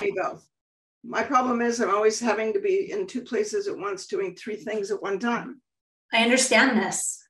[0.00, 0.46] Me both.
[1.02, 4.56] My problem is I'm always having to be in two places at once doing three
[4.56, 5.60] things at one time.
[6.12, 7.22] I understand this.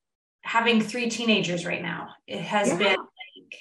[0.43, 2.79] Having three teenagers right now, it has Yeah.
[2.79, 3.61] been like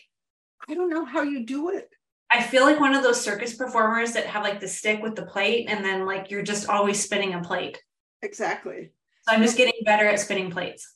[0.70, 1.90] I don't know how you do it.
[2.32, 5.26] I feel like one of those circus performers that have like the stick with the
[5.26, 7.82] plate, and then like you're just always spinning a plate.
[8.22, 8.92] Exactly.
[9.24, 10.96] So I'm just getting better at spinning plates.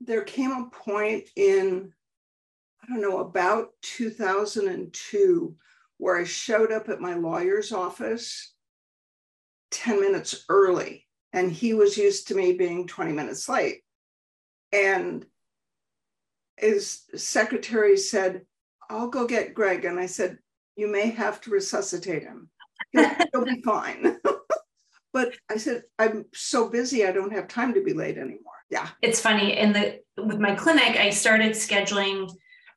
[0.00, 1.92] There came a point in,
[2.82, 5.56] I don't know, about 2002
[6.04, 8.52] where I showed up at my lawyer's office
[9.70, 13.80] 10 minutes early, and he was used to me being 20 minutes late.
[14.70, 15.24] And
[16.58, 18.42] his secretary said,
[18.90, 19.86] I'll go get Greg.
[19.86, 20.36] And I said,
[20.76, 22.50] You may have to resuscitate him.
[22.92, 24.18] He'll, he'll be fine.
[25.14, 28.60] but I said, I'm so busy, I don't have time to be late anymore.
[28.68, 28.88] Yeah.
[29.00, 32.30] It's funny in the with my clinic, I started scheduling.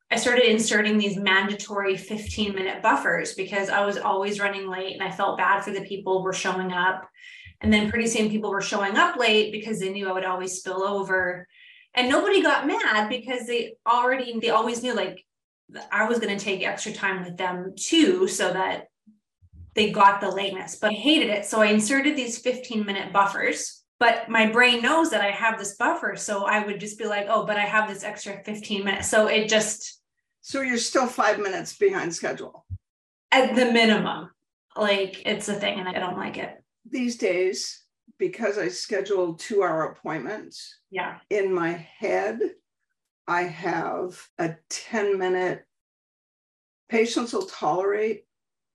[0.09, 5.03] I started inserting these mandatory 15 minute buffers because I was always running late and
[5.03, 7.09] I felt bad for the people who were showing up.
[7.59, 10.57] And then pretty soon people were showing up late because they knew I would always
[10.59, 11.47] spill over.
[11.93, 15.25] And nobody got mad because they already, they always knew like
[15.91, 18.87] I was going to take extra time with them too, so that
[19.75, 20.77] they got the lateness.
[20.77, 21.45] But I hated it.
[21.45, 23.76] So I inserted these 15 minute buffers.
[23.99, 26.15] But my brain knows that I have this buffer.
[26.15, 29.09] So I would just be like, oh, but I have this extra 15 minutes.
[29.09, 30.01] So it just,
[30.41, 32.65] So you're still five minutes behind schedule.
[33.31, 34.29] at the minimum,
[34.75, 36.63] like it's a thing and I don't like it.
[36.89, 37.83] These days,
[38.19, 41.17] because I schedule two hour appointments, Yeah.
[41.29, 42.39] in my head,
[43.27, 45.65] I have a 10 minute,
[46.87, 48.25] patients will tolerate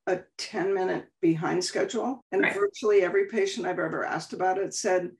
[0.07, 2.21] a 10 minute behind schedule.
[2.33, 2.55] And Right.
[2.55, 5.13] virtually every patient I've ever asked about it said,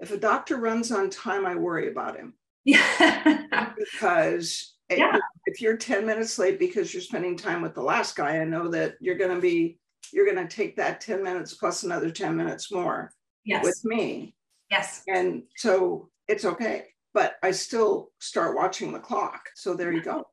[0.00, 3.72] if a doctor runs on time, I worry about him Yeah.
[3.76, 5.18] because Yeah.
[5.46, 8.68] if you're 10 minutes late because you're spending time with the last guy, I know
[8.68, 9.78] that you're going to be,
[10.12, 13.12] you're going to take that 10 minutes plus another 10 minutes more
[13.44, 13.64] yes.
[13.64, 14.34] with me.
[14.70, 15.02] yes.
[15.08, 19.48] And so it's okay, but I still start watching the clock.
[19.56, 20.24] So there you go.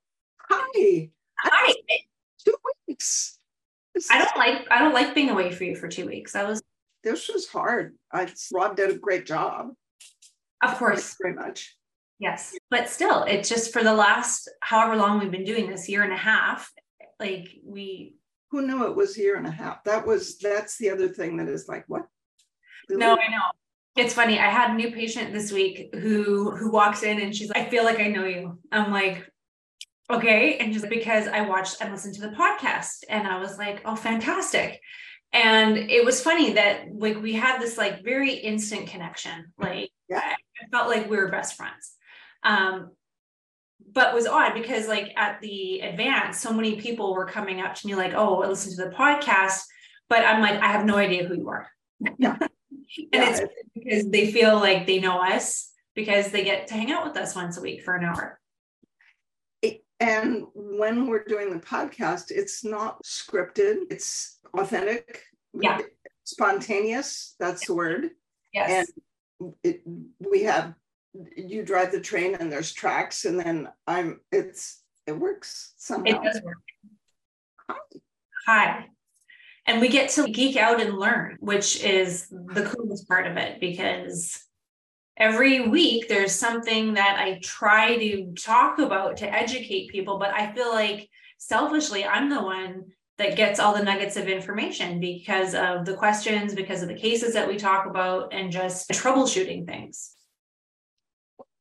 [0.51, 1.73] Hi, Hi.
[2.43, 2.53] two
[2.87, 3.34] weeks.
[4.11, 6.35] I don't like I don't like being away for you for two weeks.
[6.35, 6.61] I was
[7.03, 7.95] this was hard.
[8.11, 9.69] I Rob did a great job.
[10.63, 11.75] of course very much.
[12.19, 12.55] Yes.
[12.71, 16.13] But still, it's just for the last however long we've been doing this year and
[16.13, 16.71] a half,
[17.19, 18.15] like we
[18.51, 19.83] Who knew it was a year and a half?
[19.83, 22.05] That was that's the other thing that is like, what?
[22.89, 22.99] Really?
[22.99, 23.43] no, I know.
[23.97, 24.39] It's funny.
[24.39, 27.69] I had a new patient this week who who walks in and she's like, I
[27.69, 28.59] feel like I know you.
[28.71, 29.29] I'm like,
[30.09, 30.57] okay.
[30.57, 33.03] And just because I watched and listened to the podcast.
[33.09, 34.81] And I was like, oh, fantastic.
[35.33, 39.51] And it was funny that like we had this like very instant connection.
[39.57, 40.21] Like Yeah.
[40.21, 41.93] I felt like we were best friends.
[42.43, 42.91] Um,
[43.91, 47.87] but was odd because like at the advance, so many people were coming up to
[47.87, 49.63] me like, oh, I listened to the podcast,
[50.09, 51.67] but I'm like, I have no idea who you are.
[52.17, 52.37] Yeah.
[52.39, 52.49] and
[53.11, 53.41] Yeah, it's
[53.73, 57.35] because they feel like they know us because they get to hang out with us
[57.35, 58.39] once a week for an hour.
[59.99, 65.23] And when we're doing the podcast, it's not scripted, it's authentic.
[65.53, 65.79] Yeah.
[66.23, 68.09] Spontaneous, that's the word.
[68.53, 68.91] Yes.
[69.63, 69.81] it,
[70.19, 70.73] we have
[71.35, 76.19] you drive the train and there's tracks and then i'm it's it works somehow.
[76.19, 76.57] it does work.
[78.47, 78.87] Hi.
[79.67, 83.59] And we get to geek out and learn, which is the coolest part of it
[83.59, 84.43] because
[85.17, 90.51] every week there's something that I try to talk about to educate people, but I
[90.53, 92.85] feel like selfishly I'm the one
[93.17, 97.33] that gets all the nuggets of information because of the questions, because of the cases
[97.33, 100.11] that we talk about, and just troubleshooting things.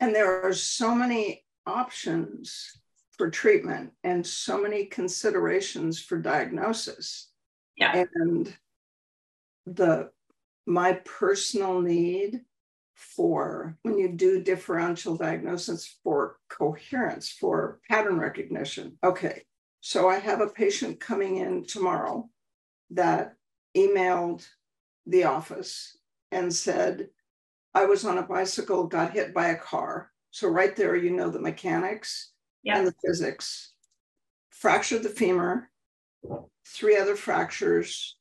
[0.01, 2.73] and there are so many options
[3.17, 7.31] for treatment and so many considerations for diagnosis
[7.77, 8.05] Yeah.
[8.15, 8.53] and
[9.67, 10.11] the
[10.67, 12.41] my personal need
[12.95, 18.97] for when you do differential diagnosis for coherence for pattern recognition.
[19.03, 19.43] Okay
[19.87, 22.27] so i have a patient coming in tomorrow
[22.91, 23.35] that
[23.77, 24.49] emailed
[25.07, 25.99] the office
[26.33, 27.09] and said
[27.75, 30.11] i was on a bicycle got hit by a car.
[30.31, 32.33] So right there you know the mechanics
[32.65, 33.73] and the physics.
[34.51, 35.69] Fractured the femur
[36.67, 38.17] three other fractures,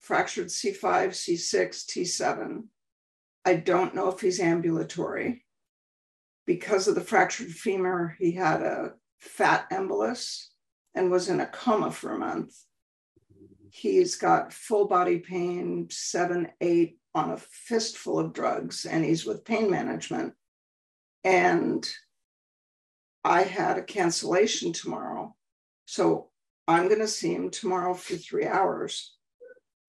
[0.00, 2.64] fractured C5, C6, T7.
[3.44, 5.44] I don't know if he's ambulatory.
[6.46, 10.48] Because of the fractured femur, he had a fat embolus
[10.94, 12.54] and was in a coma for a month.
[13.70, 19.44] He's got full body pain, seven, eight on a fistful of drugs, and he's with
[19.44, 20.34] pain management.
[21.24, 21.88] And
[23.24, 25.34] I had a cancellation tomorrow.
[25.86, 26.30] So
[26.68, 29.16] I'm going to see him tomorrow for three hours.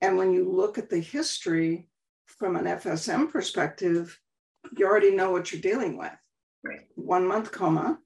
[0.01, 1.89] And when you look at the history
[2.25, 4.19] from an FSM perspective,
[4.77, 6.11] you already know what you're dealing with.
[6.63, 6.81] Right.
[6.95, 7.99] One month coma.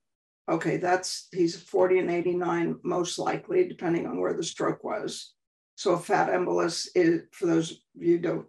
[0.49, 5.33] Okay, that's he's 40 and 89, most likely, depending on where the stroke was.
[5.75, 8.45] So a fat embolus is, for those of you don't,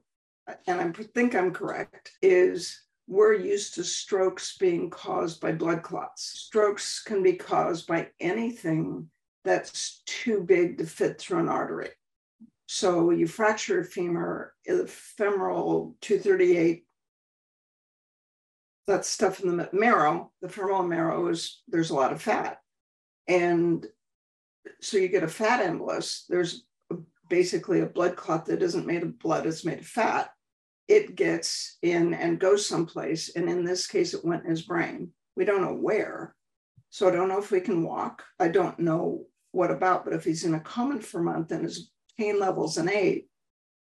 [0.66, 6.24] and I think I'm correct, is we're used to strokes being caused by blood clots.
[6.46, 9.08] Strokes can be caused by anything
[9.44, 11.90] that's too big to fit through an artery.
[12.72, 16.84] So you fracture a femur, the femoral 238,
[18.86, 22.58] that stuff in the marrow, the femoral marrow is, there's a lot of fat.
[23.26, 23.84] And
[24.80, 26.62] so you get a fat embolus, there's
[27.28, 30.30] basically a blood clot that isn't made of blood, it's made of fat
[30.86, 33.30] it gets in and goes someplace.
[33.34, 35.10] And in this case, it went in his brain.
[35.36, 36.36] We don't know where.
[36.90, 38.22] So I don't know if we can walk.
[38.38, 41.90] I don't know what about, but if he's in a a month and his
[42.20, 43.26] pain level's an eight,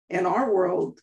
[0.09, 1.01] in our world,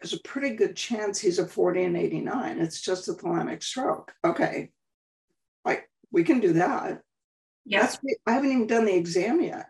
[0.00, 2.60] there's a pretty good chance he's a 40 and 89.
[2.60, 4.12] It's just a thalamic stroke.
[4.24, 4.70] Okay.
[5.64, 7.00] Like we can do that.
[7.64, 7.98] Yes.
[8.02, 8.14] Yeah.
[8.26, 9.66] I haven't even done the exam yet.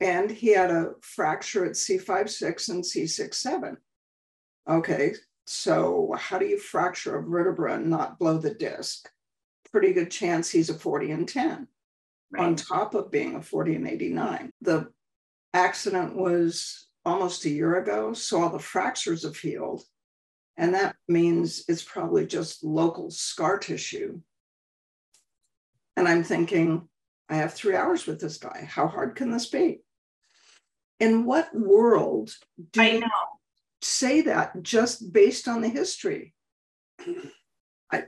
[0.00, 3.76] And he had a fracture at C5-6 and C6-7.
[4.68, 5.14] Okay,
[5.46, 9.08] so how do you fracture a vertebra and not blow the disc?
[9.72, 11.68] Pretty good chance he's a 40 and 10
[12.32, 12.42] right.
[12.42, 14.50] on top of being a 40 and 89.
[14.60, 14.88] The
[15.56, 19.82] accident was almost a year ago, so all the fractures have healed.
[20.56, 24.20] And that means it's probably just local scar tissue.
[25.96, 26.88] And I'm thinking,
[27.28, 28.68] I have three hours with this guy.
[28.70, 29.80] How hard can this be?
[31.00, 32.32] In what world
[32.72, 33.08] do I know
[33.82, 36.34] say that just based on the history.
[37.92, 38.04] I,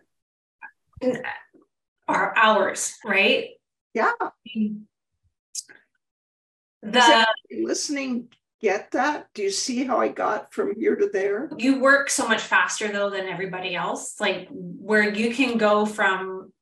[2.08, 3.50] Our hours, right?
[3.94, 4.12] Yeah.
[6.82, 8.28] The listening
[8.60, 9.28] get that?
[9.34, 11.50] Do you see how I got from here to there?
[11.56, 16.52] You work so much faster though than everybody else, like where you can go from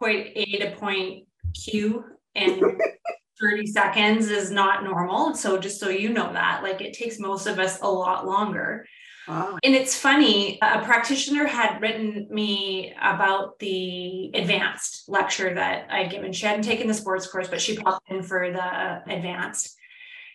[0.00, 2.60] point A to point Q and
[3.40, 5.34] 30 seconds is not normal.
[5.34, 8.86] So just so you know that, like it takes most of us a lot longer.
[9.26, 9.58] Wow.
[9.62, 16.32] And it's funny, a practitioner had written me about the advanced lecture that I'd given.
[16.32, 19.76] She hadn't taken the sports course, but she popped in for the advanced.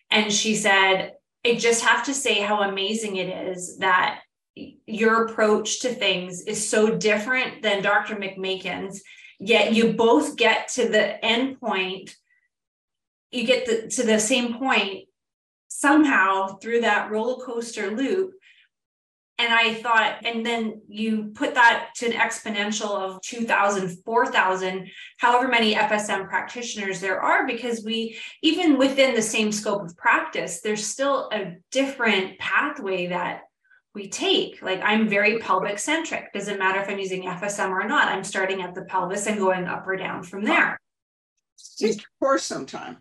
[0.10, 1.14] And she said,
[1.46, 4.22] I just have to say how amazing it is that
[4.56, 8.16] your approach to things is so different than Dr.
[8.16, 9.04] McMakin's,
[9.40, 12.16] yet you both get to the end point
[13.32, 15.06] you get the, to the same point
[15.68, 18.34] somehow through that roller coaster loop
[19.40, 25.48] and I thought, and then you put that to an exponential of 2,000, 4,000, however
[25.48, 30.86] many FSM practitioners there are, because we, even within the same scope of practice, there's
[30.86, 33.44] still a different pathway that
[33.96, 34.62] we take.
[34.62, 36.34] Like I'm very pelvic centric.
[36.34, 38.10] Doesn't matter if I'm using FSM or not.
[38.10, 40.78] I'm starting at the pelvis and going up or down from there.
[41.78, 42.98] Just for some time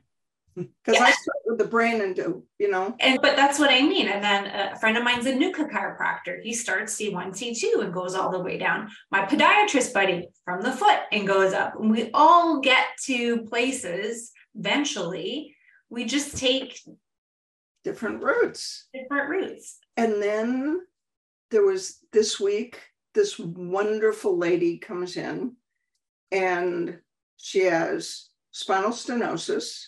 [0.56, 1.04] because yeah.
[1.04, 2.94] I start with the brain and do, you know.
[3.00, 4.08] And but that's what I mean.
[4.08, 6.42] And then uh, a friend of mine's a NUCCA chiropractor.
[6.42, 8.88] He starts C1, C2 and goes all the way down.
[9.10, 11.74] My podiatrist buddy from the foot and goes up.
[11.80, 15.54] And we all get to places eventually.
[15.90, 16.80] We just take
[17.84, 18.88] different routes.
[18.92, 19.78] Different routes.
[19.96, 20.80] And then
[21.50, 22.80] there was this week,
[23.14, 25.56] this wonderful lady comes in
[26.30, 26.98] and
[27.36, 29.86] she has spinal stenosis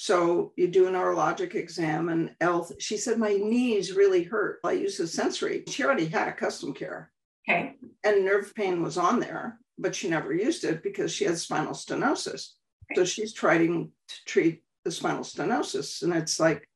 [0.00, 4.58] so you do a neurologic exam and L, she said, my knees really hurt.
[4.64, 5.62] I used a sensory.
[5.68, 7.12] She already had a custom care.
[7.46, 7.74] Okay.
[8.02, 11.74] And nerve pain was on there, but she never used it because she had spinal
[11.74, 12.54] stenosis.
[12.90, 12.94] Okay.
[12.94, 16.02] So she's trying to treat the spinal stenosis.
[16.02, 16.66] And it's like,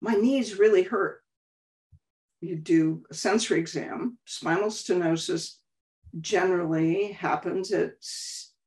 [0.00, 1.20] my knees really hurt.
[2.40, 5.56] You do a sensory exam, spinal stenosis
[6.20, 7.94] generally happens at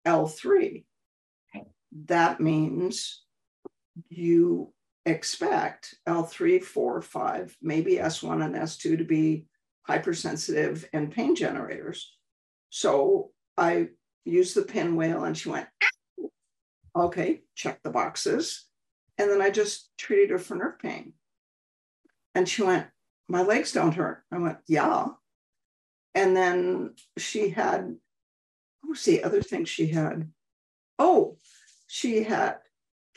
[0.06, 0.84] L3.
[1.56, 1.66] Okay.
[2.08, 3.22] That means
[4.10, 4.74] you
[5.06, 9.46] expect L3, 4, 5, maybe S1 and S2 to be
[9.84, 12.16] hypersensitive and pain generators.
[12.70, 13.90] So I
[14.26, 18.66] used the pinwheel and she went, ah, okay, check the boxes.
[19.18, 21.14] And then I just treated her for nerve pain.
[22.34, 22.88] And she went,
[23.30, 24.24] my legs don't hurt.
[24.32, 25.08] I went, yeah.
[26.14, 27.96] And then she had,
[28.82, 30.30] what was the other thing she had?
[31.00, 31.38] Oh,
[31.88, 32.58] she had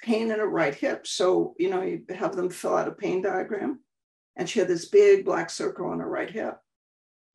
[0.03, 1.07] pain in her right hip.
[1.07, 3.81] So, you know, you have them fill out a pain diagram.
[4.37, 6.59] And she had this big black circle on her right hip.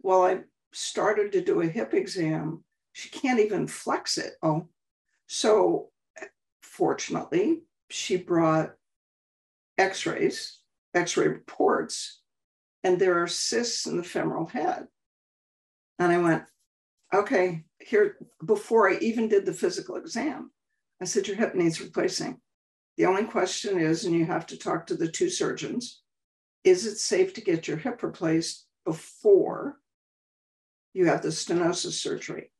[0.02, 0.40] Well, I
[0.72, 2.64] started to do a hip exam.
[2.94, 4.34] She can't even flex it.
[4.42, 4.68] Oh,
[5.28, 5.90] so
[6.62, 8.74] fortunately, she brought
[9.78, 10.60] x rays,
[10.94, 12.22] x ray reports,
[12.84, 14.88] and there are cysts in the femoral head.
[16.00, 16.44] And I went,
[17.14, 20.52] okay, here, before I even did the physical exam,
[21.02, 22.40] I said, your hip needs replacing.
[22.98, 26.02] The only question is, and you have to talk to the two surgeons,
[26.64, 29.80] is it safe to get your hip replaced before
[30.94, 32.52] you have the stenosis surgery?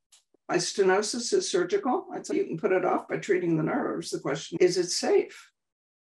[0.50, 2.08] My stenosis is surgical.
[2.14, 4.10] I said, you can put it off by treating the nerves.
[4.10, 5.52] The question is, is it safe?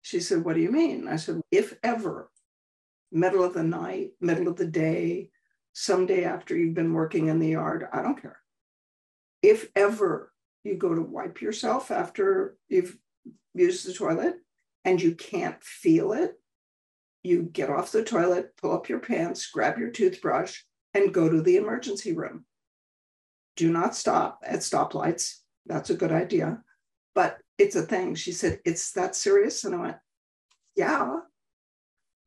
[0.03, 1.09] She said, What do you mean?
[1.09, 2.31] I said, If ever,
[3.11, 5.31] middle of the night, middle of the day,
[5.73, 8.39] someday after you've been working in the yard, I don't care.
[9.41, 12.99] If ever you go to wipe yourself after you've
[13.55, 14.37] used the toilet
[14.85, 16.35] and you can't feel it,
[17.23, 20.61] you get off the toilet, pull up your pants, grab your toothbrush,
[20.93, 22.45] and go to the emergency room.
[23.57, 25.39] Do not stop at stoplights.
[25.67, 26.63] That's a good idea.
[27.15, 28.15] But it's a thing.
[28.15, 29.65] She said, It's that serious?
[29.65, 29.97] And I went,
[30.77, 31.17] Yeah.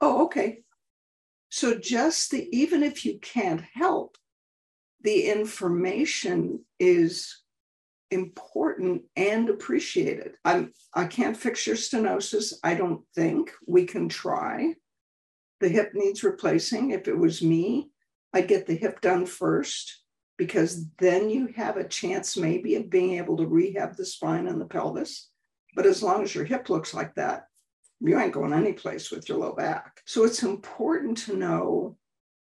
[0.02, 0.60] Oh, okay.
[1.50, 4.18] So just the, even if you can't help,
[5.02, 7.42] the information is
[8.12, 10.34] important and appreciated.
[10.46, 12.54] I'm I can't fix your stenosis.
[12.64, 14.76] I don't think we can try.
[15.60, 16.92] The hip needs replacing.
[16.92, 17.90] If it was me,
[18.34, 20.04] I'd get the hip done first
[20.38, 24.62] because then you have a chance maybe of being able to rehab the spine and
[24.62, 25.30] the pelvis.
[25.76, 27.48] But as long as your hip looks like that,
[28.00, 30.02] you ain't going anyplace with your low back.
[30.06, 31.98] So it's important to know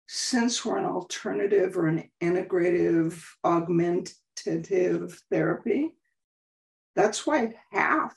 [0.08, 3.24] since we're an alternative or an integrative,
[4.48, 5.92] augmentative therapy,
[6.96, 8.16] that's why half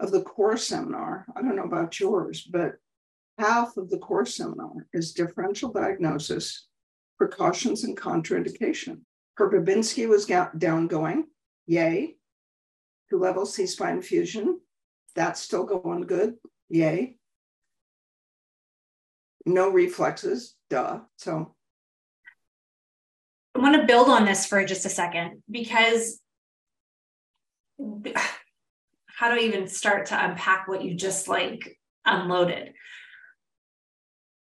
[0.00, 2.74] of the core seminar, I don't know about yours, but
[3.38, 6.66] half of the core seminar is differential diagnosis,
[7.18, 9.00] precautions, and contraindication.
[9.36, 10.26] Her Babinski was
[10.58, 11.26] down going,
[11.66, 12.16] yay.
[13.10, 14.60] Two level C spine fusion,
[15.14, 16.34] that's still going good,
[16.68, 17.16] yay.
[19.44, 21.00] No reflexes, duh.
[21.16, 21.54] So
[23.56, 26.20] I want to build on this for just a second because
[29.06, 32.74] how do I even start to unpack what you just like unloaded?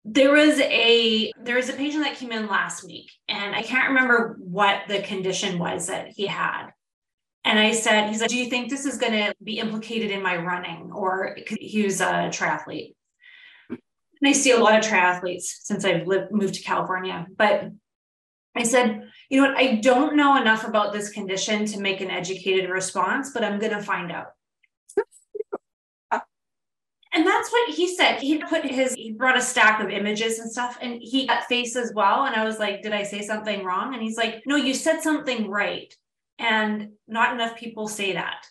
[0.06, 3.90] there was a there was a patient that came in last week and i can't
[3.90, 6.70] remember what the condition was that he had
[7.44, 10.22] and i said he said do you think this is going to be implicated in
[10.22, 12.94] my running or he was a triathlete
[13.70, 13.80] and
[14.26, 17.72] i see a lot of triathletes since i've lived moved to california but
[18.56, 22.10] i said you know what i don't know enough about this condition to make an
[22.10, 24.28] educated response but i'm going to find out
[27.16, 28.20] and that's what he said.
[28.20, 31.76] He put his, he brought a stack of images and stuff, and he got face
[31.78, 32.26] as well.
[32.26, 33.94] And I was like, Did I say something wrong?
[33.94, 35.96] And he's like, No, you said something right.
[36.40, 38.46] And not enough people say that.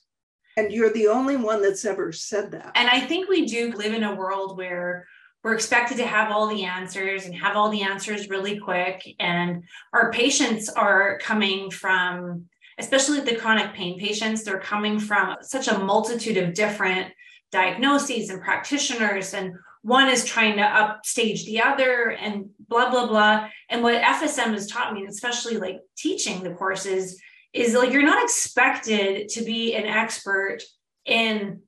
[0.56, 2.72] And you're the only one that's ever said that.
[2.74, 5.06] And I think we do live in a world where
[5.44, 9.06] we're expected to have all the answers and have all the answers really quick.
[9.20, 12.46] And our patients are coming from,
[12.78, 17.12] especially the chronic pain patients, they're coming from such a multitude of different
[17.52, 23.48] diagnoses and practitioners and one is trying to upstage the other and blah blah blah
[23.68, 27.20] and what fsm has taught me especially like teaching the courses
[27.52, 30.58] is like you're not expected to be an expert
[31.04, 31.60] in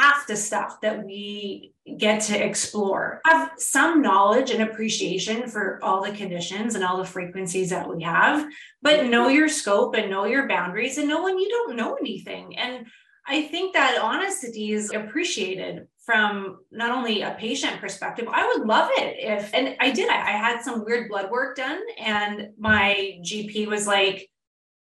[0.00, 6.02] half the stuff that we get to explore have some knowledge and appreciation for all
[6.02, 8.48] the conditions and all the frequencies that we have
[8.80, 12.56] but know your scope and know your boundaries and know when you don't know anything
[12.56, 12.86] and
[13.26, 18.26] I think that honesty is appreciated from not only a patient perspective.
[18.32, 21.56] I would love it if, and I did, I, I had some weird blood work
[21.56, 24.29] done, and my GP was like,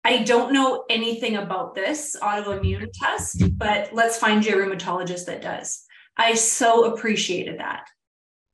[0.07, 5.43] I don't know anything about this autoimmune test, but let's find you a rheumatologist that
[5.43, 5.83] does.
[6.17, 7.89] I so appreciated that.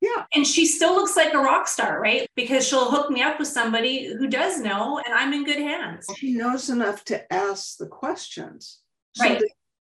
[0.00, 0.24] Yeah.
[0.34, 2.26] And she still looks like a rock star, right?
[2.36, 6.06] Because she'll hook me up with somebody who does know and I'm in good hands.
[6.16, 8.80] She knows enough to ask the questions.
[9.14, 9.38] So right.
[9.38, 9.50] The,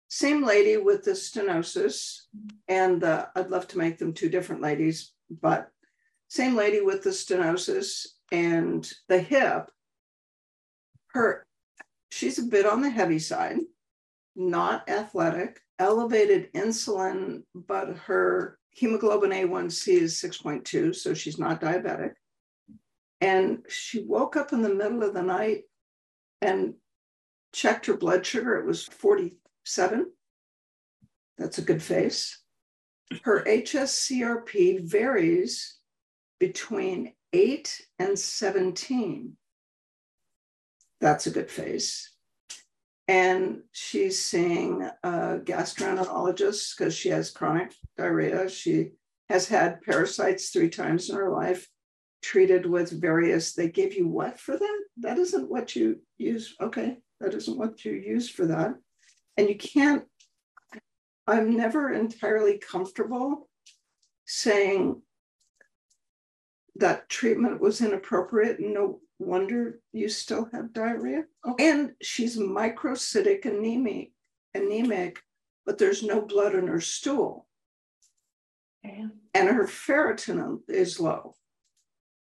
[0.08, 2.22] same lady with the stenosis
[2.68, 5.12] and the, I'd love to make them two different ladies,
[5.42, 5.70] but
[6.28, 9.70] same lady with the stenosis and the hip.
[11.08, 11.46] Her,
[12.10, 13.58] she's a bit on the heavy side,
[14.36, 22.12] not athletic, elevated insulin, but her hemoglobin A1C is 6.2, so she's not diabetic.
[23.20, 25.64] And she woke up in the middle of the night
[26.40, 26.74] and
[27.52, 28.56] checked her blood sugar.
[28.56, 30.10] It was 47.
[31.36, 32.38] That's a good face.
[33.24, 35.78] Her HSCRP varies
[36.38, 39.36] between eight and 17.
[41.00, 42.10] That's a good face.
[43.08, 48.48] and she's seeing a gastroenterologist because she has chronic diarrhea.
[48.48, 48.92] She
[49.28, 51.66] has had parasites three times in her life,
[52.22, 53.52] treated with various.
[53.52, 54.80] They give you what for that?
[54.98, 56.54] That isn't what you use.
[56.60, 58.74] Okay, that isn't what you use for that.
[59.36, 60.04] And you can't,
[61.26, 63.48] I'm never entirely comfortable
[64.24, 65.02] saying
[66.76, 68.60] that treatment was inappropriate.
[68.60, 71.24] No wonder you still have diarrhea.
[71.58, 74.12] And she's microcytic anemic,
[74.54, 75.22] anemic,
[75.66, 77.46] but there's no blood in her stool.
[78.82, 81.36] And her ferritin is low.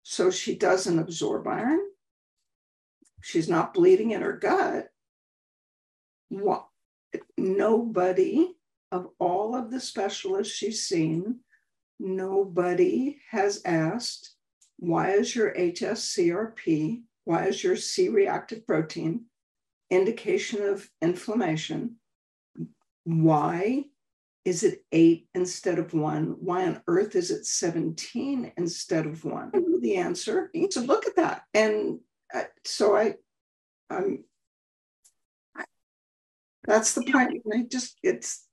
[0.03, 1.81] So she doesn't absorb iron.
[3.21, 4.87] She's not bleeding in her gut.
[6.29, 6.67] What?
[7.37, 8.55] Nobody
[8.91, 11.39] of all of the specialists she's seen,
[11.99, 14.34] nobody has asked
[14.77, 19.25] why is your HSCRP, why is your C reactive protein
[19.89, 21.97] indication of inflammation?
[23.03, 23.85] Why
[24.43, 26.35] is it eight instead of one?
[26.39, 29.51] Why on earth is it 17 instead of one?
[29.81, 30.51] The answer.
[30.69, 31.43] So look at that.
[31.53, 31.99] And
[32.33, 33.15] uh, so I,
[33.89, 34.23] I'm,
[35.55, 35.63] I,
[36.65, 37.41] that's the point.
[37.51, 38.44] I just, it's,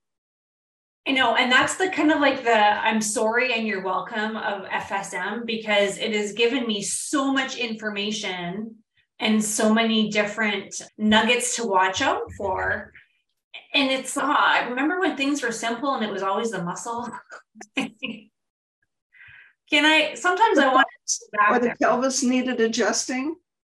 [1.06, 4.68] I know, and that's the kind of like the I'm sorry and you're welcome of
[4.68, 8.76] FSM because it has given me so much information
[9.18, 12.92] and so many different nuggets to watch out for.
[13.74, 17.08] And it's uh, I remember when things were simple and it was always the muscle.
[17.76, 17.90] Can
[19.72, 23.34] I sometimes I want to or the pelvis needed adjusting?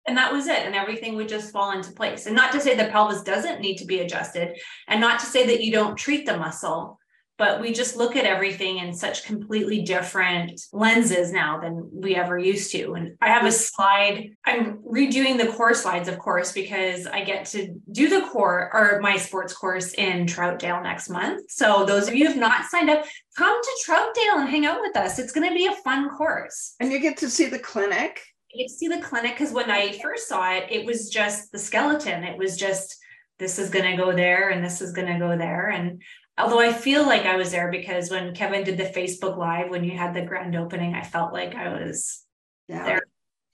[0.06, 2.74] and that was it and everything would just fall into place and not to say
[2.76, 4.54] the pelvis doesn't need to be adjusted
[4.88, 6.98] and not to say that you don't treat the muscle
[7.36, 12.38] but we just look at everything in such completely different lenses now than we ever
[12.38, 12.94] used to.
[12.94, 17.46] And I have a slide, I'm redoing the core slides, of course, because I get
[17.46, 21.50] to do the core or my sports course in Troutdale next month.
[21.50, 23.04] So those of you who have not signed up,
[23.36, 25.18] come to Troutdale and hang out with us.
[25.18, 26.74] It's going to be a fun course.
[26.78, 28.20] And you get to see the clinic.
[28.52, 31.50] You get to see the clinic because when I first saw it, it was just
[31.50, 32.22] the skeleton.
[32.22, 32.96] It was just
[33.40, 35.70] this is going to go there and this is going to go there.
[35.70, 36.00] And
[36.36, 39.84] although I feel like I was there because when Kevin did the Facebook Live, when
[39.84, 42.24] you had the grand opening, I felt like I was
[42.68, 42.84] yeah.
[42.84, 43.02] there.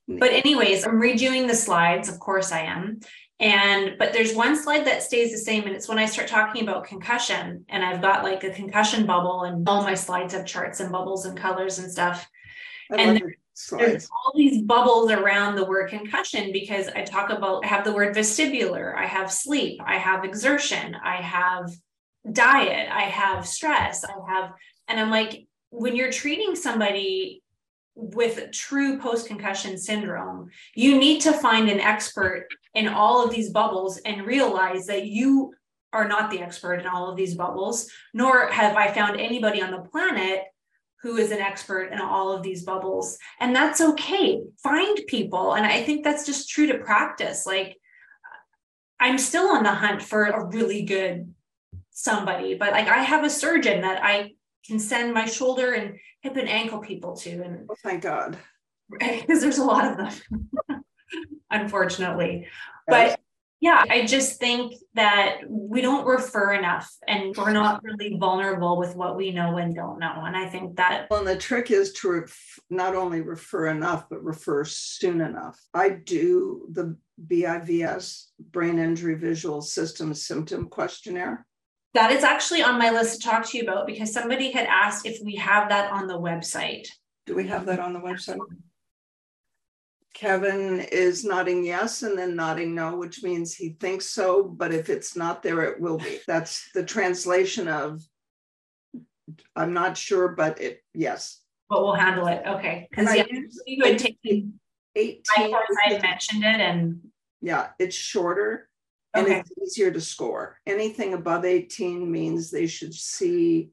[0.09, 2.09] But, anyways, I'm redoing the slides.
[2.09, 3.01] Of course, I am.
[3.39, 5.65] And, but there's one slide that stays the same.
[5.65, 9.45] And it's when I start talking about concussion, and I've got like a concussion bubble,
[9.45, 12.29] and all my slides have charts and bubbles and colors and stuff.
[12.91, 13.23] I and
[13.79, 17.93] there's all these bubbles around the word concussion because I talk about, I have the
[17.93, 21.71] word vestibular, I have sleep, I have exertion, I have
[22.31, 24.53] diet, I have stress, I have,
[24.89, 27.43] and I'm like, when you're treating somebody
[27.95, 33.51] with true post concussion syndrome, you need to find an expert in all of these
[33.51, 35.53] bubbles and realize that you
[35.93, 39.73] are not the expert in all of these bubbles, nor have I found anybody on
[39.73, 40.45] the planet
[41.03, 43.19] who is an expert in all of these bubbles.
[43.41, 44.41] And that's okay.
[44.63, 45.55] Find people.
[45.55, 47.47] And I think that's just true to practice.
[47.47, 47.77] Like,
[49.01, 51.35] I'm still on the hunt for a really good
[52.01, 54.33] somebody, but like I have a surgeon that I
[54.67, 57.43] can send my shoulder and hip and ankle people to.
[57.43, 58.37] And oh, thank God.
[58.99, 60.83] Because there's a lot of them,
[61.51, 62.49] unfortunately.
[62.89, 63.21] But
[63.61, 68.97] yeah, I just think that we don't refer enough and we're not really vulnerable with
[68.97, 70.25] what we know and don't know.
[70.25, 71.07] And I think that.
[71.09, 75.57] Well, and the trick is to ref- not only refer enough, but refer soon enough.
[75.73, 81.47] I do the BIVS, Brain Injury Visual System Symptom Questionnaire.
[81.95, 85.07] That is actually on my list to talk to you about because somebody had asked
[85.07, 86.87] if we have that on the website.
[87.27, 88.39] Do we have that on the website?
[90.15, 94.89] Kevin is nodding yes and then nodding no, which means he thinks so, but if
[94.89, 96.19] it's not there, it will be.
[96.27, 98.03] That's the translation of
[99.57, 101.41] I'm not sure, but it yes.
[101.69, 102.43] But we'll handle it.
[102.47, 102.89] Okay.
[102.91, 103.25] Because yeah,
[103.67, 104.61] you had taken
[104.97, 105.23] 18.
[105.37, 107.01] I mentioned it and
[107.41, 108.69] yeah, it's shorter
[109.15, 109.41] and okay.
[109.41, 110.59] it's easier to score.
[110.67, 113.71] Anything above 18 means they should see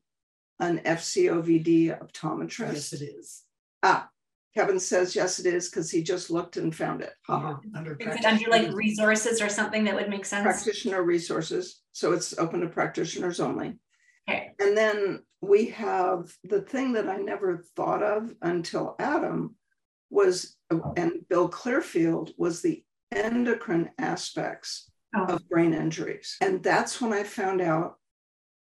[0.60, 2.74] an FCOVD optometrist.
[2.74, 3.44] Yes, it is.
[3.84, 4.10] Ah,
[4.56, 7.14] Kevin says yes, it is because he just looked and found it.
[7.30, 10.44] Under, under is it under like resources or something that would make sense?
[10.44, 11.82] Practitioner resources.
[11.92, 13.78] So it's open to practitioners only.
[14.28, 14.54] Okay.
[14.60, 19.56] And then we have the thing that I never thought of until Adam
[20.10, 20.56] was,
[20.96, 25.26] and Bill Clearfield was the endocrine aspects oh.
[25.26, 26.38] of brain injuries.
[26.42, 27.96] And that's when I found out,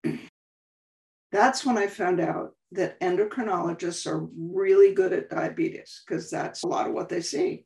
[1.33, 6.69] that's when I found out that endocrinologists are really good at diabetes because that's a
[6.69, 7.65] lot of what they see.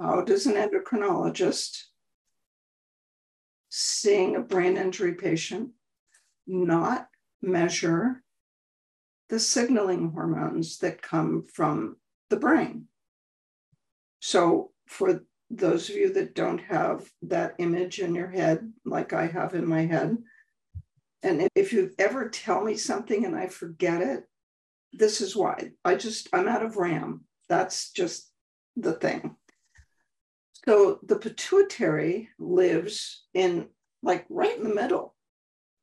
[0.00, 1.84] How does an endocrinologist
[3.70, 5.70] seeing a brain injury patient
[6.46, 7.06] not
[7.40, 8.22] measure
[9.28, 11.96] the signaling hormones that come from
[12.28, 12.86] the brain.
[14.20, 19.26] So, for those of you that don't have that image in your head, like I
[19.26, 20.16] have in my head,
[21.22, 24.24] and if you ever tell me something and I forget it,
[24.92, 25.70] this is why.
[25.84, 27.24] I just, I'm out of RAM.
[27.48, 28.32] That's just
[28.76, 29.36] the thing.
[30.66, 33.68] So the pituitary lives in
[34.02, 35.14] like right in the middle.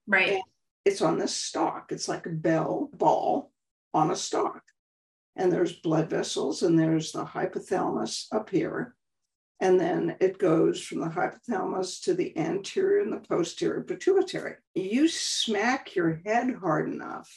[0.07, 0.33] Right.
[0.33, 0.43] And
[0.83, 1.91] it's on this stalk.
[1.91, 3.51] It's like a bell ball
[3.93, 4.61] on a stalk.
[5.35, 8.95] And there's blood vessels and there's the hypothalamus up here.
[9.61, 14.55] And then it goes from the hypothalamus to the anterior and the posterior pituitary.
[14.73, 17.29] You smack your head hard enough,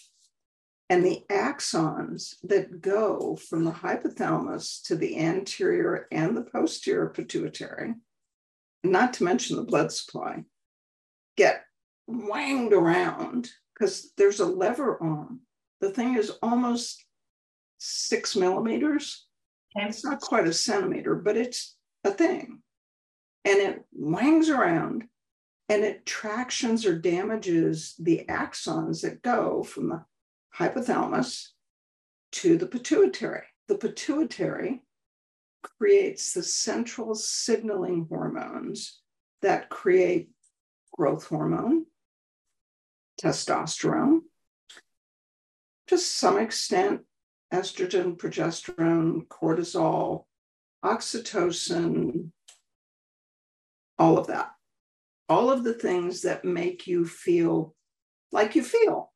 [0.88, 7.94] and the axons that go from the hypothalamus to the anterior and the posterior pituitary,
[8.84, 10.44] not to mention the blood supply,
[11.36, 11.64] get
[12.06, 15.40] wanged around because there's a lever on.
[15.80, 17.04] The thing is almost
[17.78, 19.26] six millimeters.
[19.76, 19.88] Okay.
[19.88, 22.62] It's not quite a centimeter, but it's a thing.
[23.44, 25.04] And it wangs around
[25.68, 30.04] and it tractions or damages the axons that go from the
[30.56, 31.48] hypothalamus
[32.32, 33.44] to the pituitary.
[33.68, 34.82] The pituitary
[35.62, 39.00] creates the central signaling hormones
[39.40, 40.30] that create
[40.96, 41.86] growth hormone,
[43.20, 44.20] testosterone,
[45.86, 47.02] to some extent,
[47.52, 50.24] estrogen, progesterone, cortisol,
[50.84, 52.30] oxytocin,
[53.98, 54.50] all of that.
[55.28, 57.74] All of the things that make you feel
[58.32, 59.12] like you feel.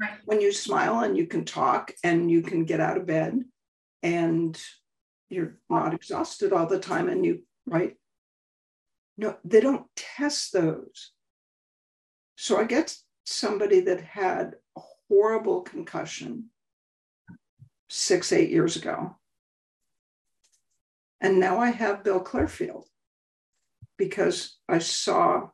[0.00, 0.18] Right.
[0.24, 3.44] When you smile and you can talk and you can get out of bed
[4.02, 4.60] and
[5.28, 7.96] you're not exhausted all the time and you, right?
[9.18, 11.12] No, they don't test those.
[12.36, 16.46] So I get somebody that had a horrible concussion
[17.90, 19.16] six, eight years ago.
[21.20, 22.86] And now I have Bill Clearfield
[23.98, 25.50] because I saw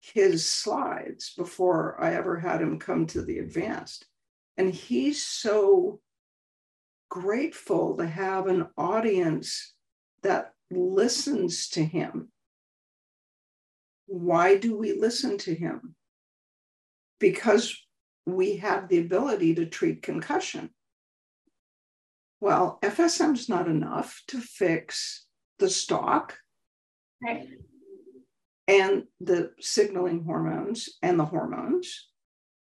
[0.00, 4.06] his slides before I ever had him come to the advanced.
[4.56, 6.00] And he's so
[7.08, 9.74] grateful to have an audience
[10.22, 12.30] that listens to him
[14.06, 15.94] why do we listen to him?
[17.18, 17.76] Because
[18.24, 20.70] we have the ability to treat concussion.
[22.46, 25.26] Well, FSM is not enough to fix
[25.58, 26.38] the stalk
[27.20, 27.48] right.
[28.68, 32.06] and the signaling hormones and the hormones.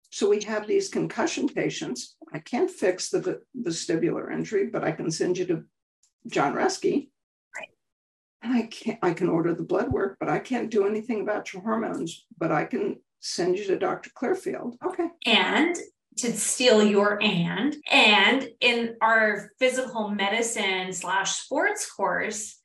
[0.08, 2.16] So we have these concussion patients.
[2.32, 5.64] I can't fix the vestibular injury, but I can send you to
[6.28, 7.08] John Reske
[8.42, 11.52] and I can't, I can order the blood work, but I can't do anything about
[11.52, 14.08] your hormones, but I can send you to Dr.
[14.14, 14.78] Clearfield.
[14.82, 15.08] Okay.
[15.26, 15.76] And
[16.16, 22.58] to steal your and, and in our physical medicine slash sports course,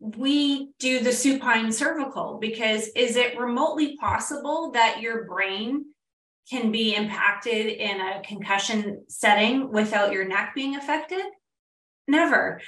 [0.00, 5.84] we do the supine cervical because is it remotely possible that your brain
[6.50, 11.22] can be impacted in a concussion setting without your neck being affected?
[12.06, 12.60] Never.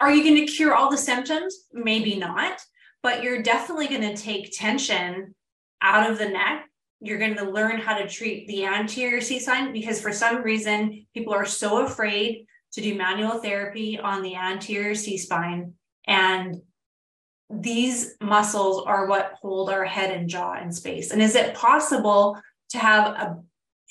[0.00, 1.66] Are you going to cure all the symptoms?
[1.72, 2.60] Maybe not,
[3.02, 5.34] but you're definitely going to take tension
[5.80, 6.66] out of the neck.
[7.02, 11.04] You're going to learn how to treat the anterior C spine because for some reason
[11.12, 15.74] people are so afraid to do manual therapy on the anterior C spine.
[16.06, 16.62] And
[17.50, 21.10] these muscles are what hold our head and jaw in space.
[21.10, 23.38] And is it possible to have a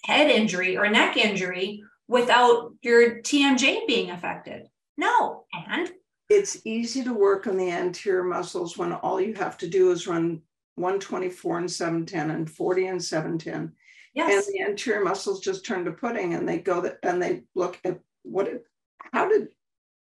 [0.05, 4.67] head injury or neck injury without your TMJ being affected?
[4.97, 5.43] No.
[5.53, 5.91] And
[6.29, 10.07] it's easy to work on the anterior muscles when all you have to do is
[10.07, 10.41] run
[10.75, 13.73] 124 and 710 and 40 and 710.
[14.13, 14.47] Yes.
[14.47, 17.79] And the anterior muscles just turn to pudding and they go that and they look
[17.83, 18.65] at what it,
[19.13, 19.49] how did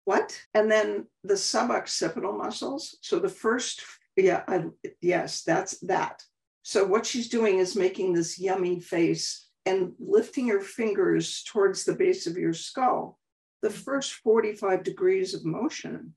[0.04, 0.40] what?
[0.54, 2.98] And then the suboccipital muscles.
[3.02, 3.82] So the first,
[4.16, 4.64] yeah, I,
[5.00, 6.22] yes, that's that.
[6.62, 11.94] So what she's doing is making this yummy face and lifting her fingers towards the
[11.94, 13.18] base of your skull
[13.62, 16.14] the first 45 degrees of motion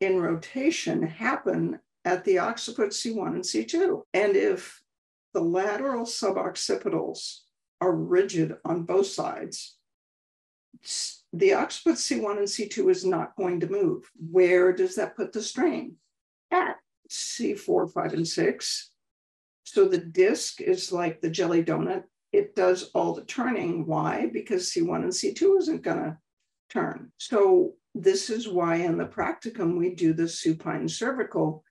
[0.00, 4.02] in rotation happen at the occiput C1 and C2.
[4.12, 4.82] And if
[5.32, 7.40] the lateral suboccipitals
[7.80, 9.76] are rigid on both sides,
[11.32, 14.10] the occiput C1 and C2 is not going to move.
[14.30, 15.96] Where does that put the strain?
[16.50, 16.76] At
[17.10, 18.90] C4, 5, and 6.
[19.64, 22.04] So the disc is like the jelly donut.
[22.32, 23.86] It does all the turning.
[23.86, 24.28] Why?
[24.32, 26.18] Because C1 and C2 isn't going to
[26.68, 27.12] turn.
[27.18, 31.64] So this is why in the practicum we do the supine cervical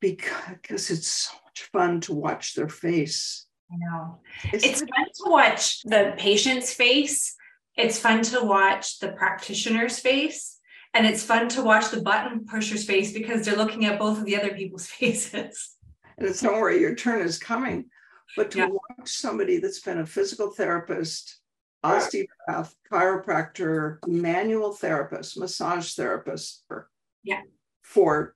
[0.00, 3.46] because it's so much fun to watch their face.
[3.72, 4.20] I know.
[4.52, 7.36] It's, it's fun to watch the patient's face.
[7.76, 10.58] It's fun to watch the practitioner's face.
[10.92, 14.24] And it's fun to watch the button pusher's face because they're looking at both of
[14.24, 15.76] the other people's faces.
[16.18, 17.86] And it's don't worry, your turn is coming.
[18.36, 18.66] But to yeah.
[18.66, 21.40] watch somebody that's been a physical therapist,
[21.82, 26.64] osteopath, chiropractor, manual therapist, massage therapist
[27.24, 27.40] yeah.
[27.82, 28.34] for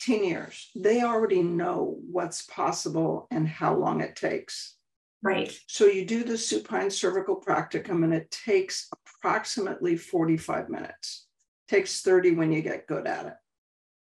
[0.00, 4.76] 10 years, they already know what's possible and how long it takes.
[5.22, 5.52] Right.
[5.66, 11.26] So you do the supine cervical practicum and it takes approximately 45 minutes.
[11.68, 13.34] It takes 30 when you get good at it.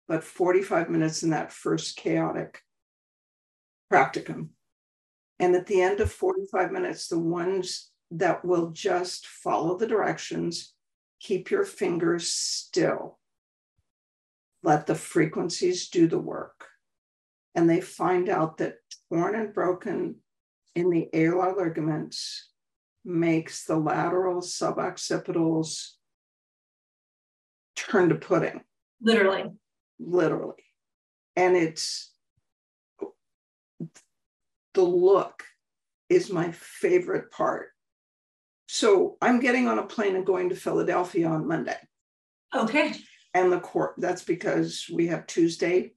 [0.09, 2.63] But 45 minutes in that first chaotic
[3.93, 4.49] practicum.
[5.39, 10.75] And at the end of 45 minutes, the ones that will just follow the directions,
[11.21, 13.19] keep your fingers still,
[14.63, 16.67] let the frequencies do the work.
[17.55, 18.77] And they find out that
[19.11, 20.17] torn and broken
[20.75, 22.49] in the alar ligaments
[23.05, 25.91] makes the lateral suboccipitals
[27.77, 28.63] turn to pudding.
[29.01, 29.51] Literally.
[29.99, 30.65] Literally.
[31.37, 32.13] And it's
[34.75, 35.43] the look
[36.09, 37.69] is my favorite part.
[38.69, 41.77] So I'm getting on a plane and going to Philadelphia on Monday.
[42.55, 42.95] Okay.
[43.35, 45.93] And the court, that's because we have Tuesday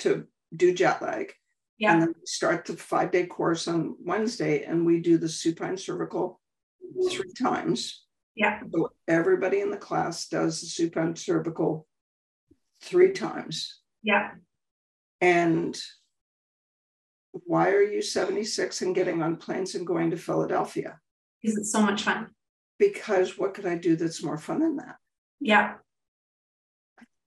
[0.00, 1.32] to do jet lag.
[1.78, 1.92] Yeah.
[1.92, 5.76] And then we start the five day course on Wednesday and we do the supine
[5.76, 6.40] cervical
[7.10, 8.04] three times.
[8.34, 8.60] Yeah.
[8.72, 11.86] So everybody in the class does the supine cervical
[12.82, 13.80] three times.
[14.02, 14.32] Yeah.
[15.20, 15.76] And
[17.32, 20.98] why are you 76 and getting on planes and going to Philadelphia?
[21.42, 22.28] Because it's so much fun.
[22.78, 24.96] Because what could I do that's more fun than that?
[25.40, 25.74] Yeah.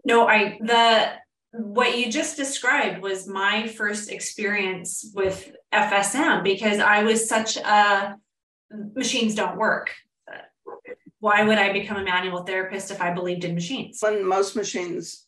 [0.10, 1.12] No, I, the,
[1.52, 8.16] what you just described was my first experience with FSM because I was such a
[8.96, 9.92] machines don't work.
[11.20, 14.00] Why would I become a manual therapist if I believed in machines?
[14.02, 15.28] When most machines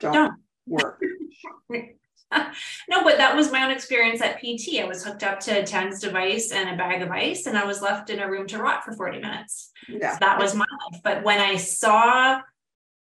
[0.00, 0.34] don't, don't.
[0.66, 1.02] work.
[1.70, 4.80] no, but that was my own experience at PT.
[4.80, 7.66] I was hooked up to a TENS device and a bag of ice, and I
[7.66, 9.70] was left in a room to rot for 40 minutes.
[9.86, 10.12] Yeah.
[10.12, 11.02] So that was my life.
[11.02, 12.40] But when I saw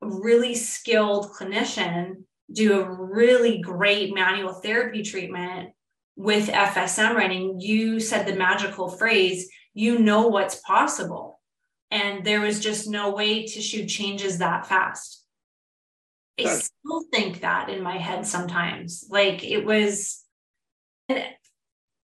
[0.02, 5.70] really skilled clinician do a really great manual therapy treatment
[6.16, 11.40] with FSM writing, you said the magical phrase, you know what's possible.
[11.90, 15.26] And there was just no way tissue changes that fast.
[16.40, 19.06] I still think that in my head sometimes.
[19.10, 20.24] Like it was,
[21.10, 21.24] and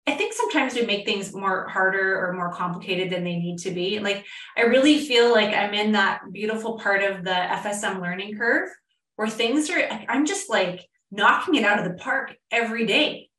[0.06, 3.72] I think sometimes we make things more harder or more complicated than they need to
[3.72, 3.98] be.
[3.98, 4.24] Like
[4.56, 8.68] I really feel like I'm in that beautiful part of the FSM learning curve
[9.16, 13.30] where things are, I'm just like knocking it out of the park every day.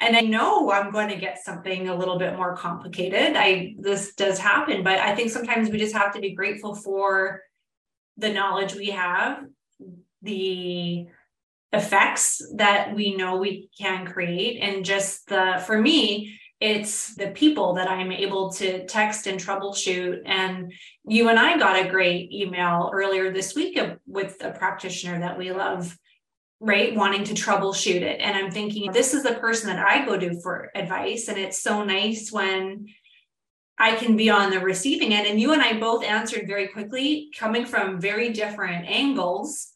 [0.00, 3.36] And I know I'm going to get something a little bit more complicated.
[3.36, 7.40] I this does happen, but I think sometimes we just have to be grateful for
[8.16, 9.44] the knowledge we have
[10.22, 11.06] the
[11.72, 14.60] effects that we know we can create.
[14.60, 20.20] And just the for me it's the people that i'm able to text and troubleshoot.
[20.26, 20.72] And
[21.04, 25.52] you and i got a great email earlier this week with a practitioner that we
[25.52, 25.96] love
[26.64, 26.94] right?
[26.94, 28.20] Wanting to troubleshoot it.
[28.20, 31.26] And i'm thinking this is the person that i go to for advice.
[31.26, 32.86] And it's so nice when
[33.78, 35.26] I can be on the receiving end.
[35.26, 39.72] And you and I both answered very quickly, coming from very different angles.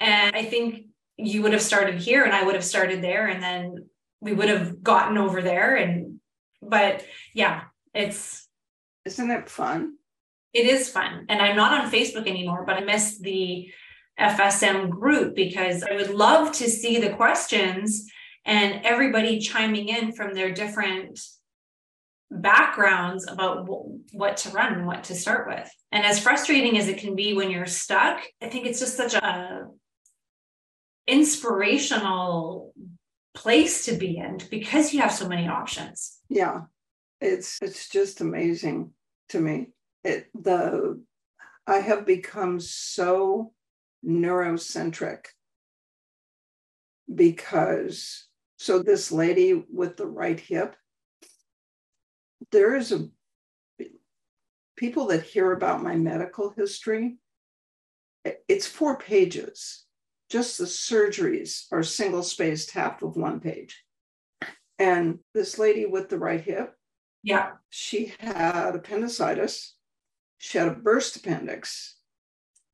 [0.00, 3.42] And I think you would have started here and I would have started there and
[3.42, 3.86] then
[4.20, 6.20] we would have gotten over there and
[6.62, 8.48] but yeah, it's
[9.04, 9.96] isn't it fun?
[10.52, 11.26] It is fun.
[11.28, 13.70] And I'm not on Facebook anymore, but I miss the
[14.18, 18.10] FSM group because I would love to see the questions
[18.44, 21.20] and everybody chiming in from their different
[22.30, 25.70] backgrounds about w- what to run and what to start with.
[25.92, 29.14] And as frustrating as it can be when you're stuck, I think it's just such
[29.14, 29.66] a
[31.06, 32.72] inspirational
[33.34, 36.18] place to be in because you have so many options.
[36.28, 36.62] Yeah.
[37.20, 38.90] It's it's just amazing
[39.30, 39.68] to me.
[40.04, 41.02] It the
[41.66, 43.52] I have become so
[44.04, 45.26] neurocentric
[47.12, 48.26] because
[48.58, 50.76] so this lady with the right hip
[52.52, 53.08] there is a
[54.76, 57.16] people that hear about my medical history
[58.48, 59.85] it's four pages
[60.30, 63.84] just the surgeries are single spaced half of one page.
[64.78, 66.74] And this lady with the right hip,
[67.22, 69.74] yeah, she had appendicitis.
[70.38, 71.96] She had a burst appendix.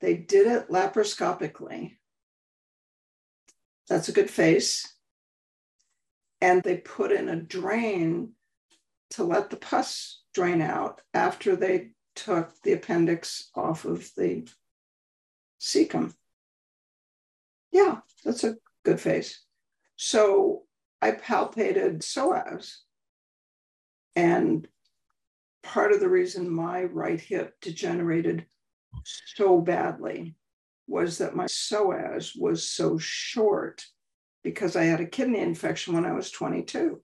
[0.00, 1.98] They did it laparoscopically.
[3.88, 4.88] That's a good face.
[6.40, 8.32] and they put in a drain
[9.10, 14.46] to let the pus drain out after they took the appendix off of the
[15.60, 16.12] cecum.
[17.72, 19.42] Yeah, that's a good face.
[19.96, 20.62] So
[21.00, 22.76] I palpated psoas.
[24.14, 24.68] And
[25.62, 28.46] part of the reason my right hip degenerated
[29.36, 30.36] so badly
[30.86, 33.84] was that my psoas was so short
[34.44, 37.00] because I had a kidney infection when I was 22.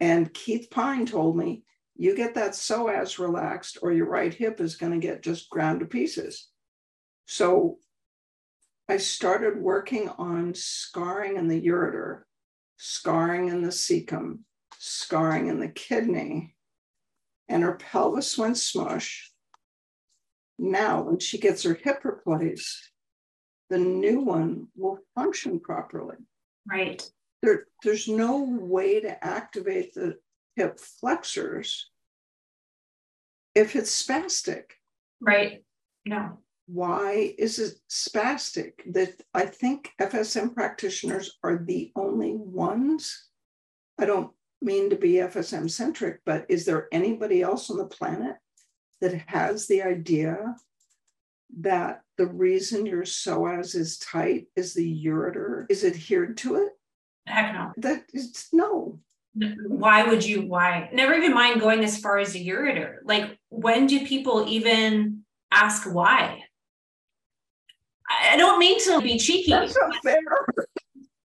[0.00, 1.64] And Keith Pine told me,
[1.96, 5.80] you get that psoas relaxed, or your right hip is going to get just ground
[5.80, 6.48] to pieces.
[7.24, 7.78] So
[8.88, 12.22] I started working on scarring in the ureter,
[12.76, 14.40] scarring in the cecum,
[14.78, 16.54] scarring in the kidney,
[17.48, 19.30] and her pelvis went smush.
[20.58, 22.90] Now, when she gets her hip replaced,
[23.70, 26.16] the new one will function properly.
[26.70, 27.08] Right.
[27.42, 30.16] There, there's no way to activate the
[30.54, 31.90] hip flexors
[33.54, 34.64] if it's spastic.
[35.20, 35.64] Right.
[36.04, 36.38] No.
[36.66, 38.72] Why is it spastic?
[38.92, 43.28] That I think FSM practitioners are the only ones.
[43.98, 48.36] I don't mean to be FSM centric, but is there anybody else on the planet
[49.00, 50.56] that has the idea
[51.60, 56.72] that the reason your psoas is tight is the ureter is adhered to it?
[57.26, 57.72] Heck no.
[57.76, 58.98] That is no.
[59.66, 60.46] Why would you?
[60.46, 60.88] Why?
[60.92, 62.96] Never even mind going as far as the ureter.
[63.04, 66.45] Like, when do people even ask why?
[68.08, 69.50] I don't mean to be cheeky.
[69.50, 70.20] That's not fair.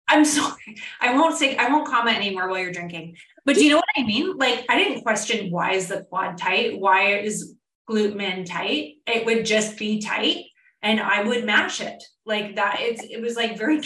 [0.08, 0.78] I'm sorry.
[1.00, 3.16] I won't say I won't comment anymore while you're drinking.
[3.46, 4.38] But do you know what I mean?
[4.38, 6.80] Like I didn't question why is the quad tight?
[6.80, 7.56] Why is
[7.90, 8.96] glute min tight?
[9.08, 10.46] It would just be tight
[10.82, 12.04] and I would mash it.
[12.26, 12.78] Like that.
[12.80, 13.82] It's it was like very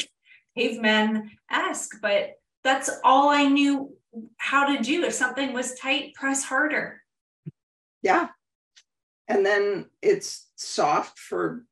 [0.57, 2.31] caveman-esque, but
[2.63, 3.95] that's all I knew
[4.37, 5.03] how to do.
[5.03, 7.01] If something was tight, press harder.
[8.01, 8.29] Yeah.
[9.27, 11.65] And then it's soft for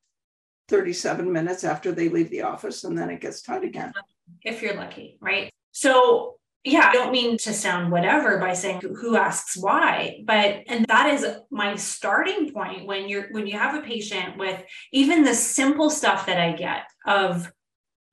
[0.74, 3.94] 37 minutes after they leave the office and then it gets tight again
[4.42, 5.52] if you're lucky, right?
[5.72, 10.86] So yeah, I don't mean to sound whatever by saying who asks why, but and
[10.88, 15.36] that is my starting point when you're when you have a patient with even the
[15.36, 17.52] simple stuff that I get of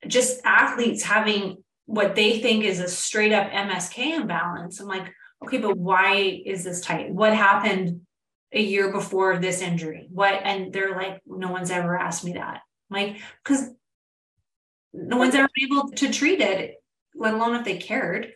[0.07, 4.81] just athletes having what they think is a straight up MSK imbalance.
[4.81, 5.09] I'm like,
[5.44, 7.11] okay, but why is this tight?
[7.11, 8.03] What happened
[8.53, 10.09] a year before this injury?
[10.11, 10.41] What?
[10.45, 12.63] And they're like, no one's ever asked me that.
[12.91, 13.71] Like, because
[14.93, 16.77] no one's ever been able to treat it,
[17.15, 18.33] let alone if they cared.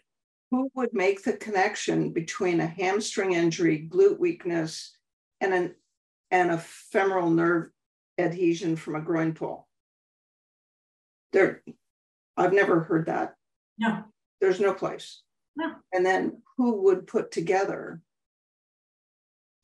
[0.50, 4.96] Who would make the connection between a hamstring injury, glute weakness,
[5.40, 5.74] and an
[6.30, 7.70] and a femoral nerve
[8.18, 9.66] adhesion from a groin pull?
[11.32, 11.62] There,
[12.36, 13.34] I've never heard that.
[13.78, 14.04] No.
[14.40, 15.22] There's no place.
[15.56, 15.72] No.
[15.92, 18.00] And then who would put together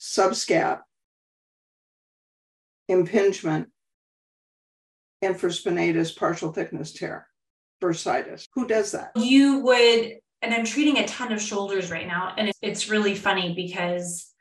[0.00, 0.80] subscap,
[2.88, 3.68] impingement,
[5.22, 7.26] infraspinatus partial thickness tear,
[7.82, 8.46] bursitis.
[8.54, 9.12] Who does that?
[9.16, 12.34] You would, and I'm treating a ton of shoulders right now.
[12.36, 14.32] And it's really funny because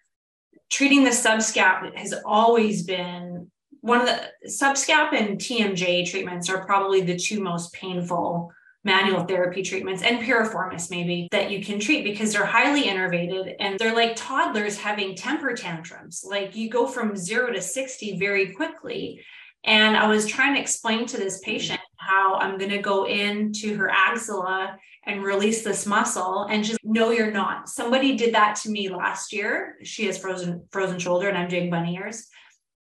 [0.70, 7.02] treating the subscap has always been one of the subscap and TMJ treatments are probably
[7.02, 8.52] the two most painful
[8.90, 13.78] manual therapy treatments and piriformis maybe that you can treat because they're highly innervated and
[13.78, 19.22] they're like toddlers having temper tantrums like you go from 0 to 60 very quickly
[19.64, 23.76] and I was trying to explain to this patient how I'm going to go into
[23.76, 27.68] her axilla and release this muscle and just no you're not.
[27.68, 29.76] Somebody did that to me last year.
[29.84, 32.28] She has frozen frozen shoulder and I'm doing bunny ears.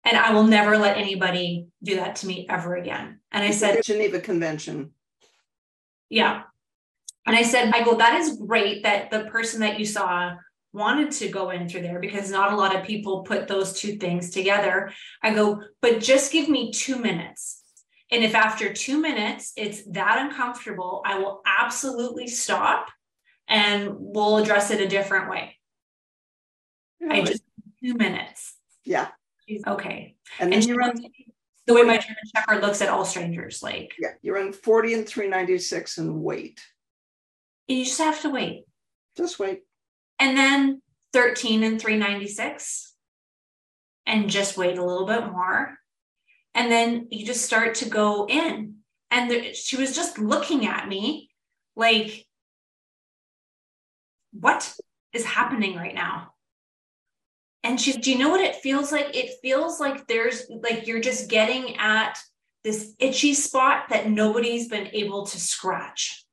[0.04, 3.20] And I will never let anybody do that to me ever again.
[3.32, 4.92] And I said Geneva Convention.
[6.12, 6.44] Yeah.
[7.26, 10.34] And I said, I go, that is great that the person that you saw
[10.74, 13.96] wanted to go in through there because not a lot of people put those two
[13.96, 14.92] things together.
[15.24, 17.64] I go, but just give me two minutes.
[18.12, 22.88] And if after two minutes it's that uncomfortable, I will absolutely stop
[23.48, 25.58] and we'll address it a different way.
[27.00, 27.44] Yeah, I just
[27.82, 28.56] two minutes.
[28.84, 29.08] Yeah.
[29.66, 30.16] Okay.
[30.40, 31.02] And then and you run
[31.72, 35.08] the way my German Shepherd looks at all strangers, like yeah, you're in 40 and
[35.08, 36.62] 396 and wait.
[37.68, 38.66] You just have to wait.
[39.18, 39.62] Just wait.
[40.20, 40.82] And then
[41.14, 42.94] 13 and 396
[44.06, 45.78] and just wait a little bit more.
[46.54, 48.76] And then you just start to go in.
[49.10, 51.30] And there, she was just looking at me
[51.76, 52.26] like
[54.34, 54.74] what
[55.14, 56.34] is happening right now
[57.64, 61.00] and she do you know what it feels like it feels like there's like you're
[61.00, 62.18] just getting at
[62.64, 66.26] this itchy spot that nobody's been able to scratch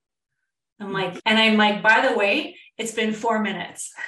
[0.80, 1.18] I'm like, mm-hmm.
[1.26, 3.92] and I'm like, by the way, it's been four minutes.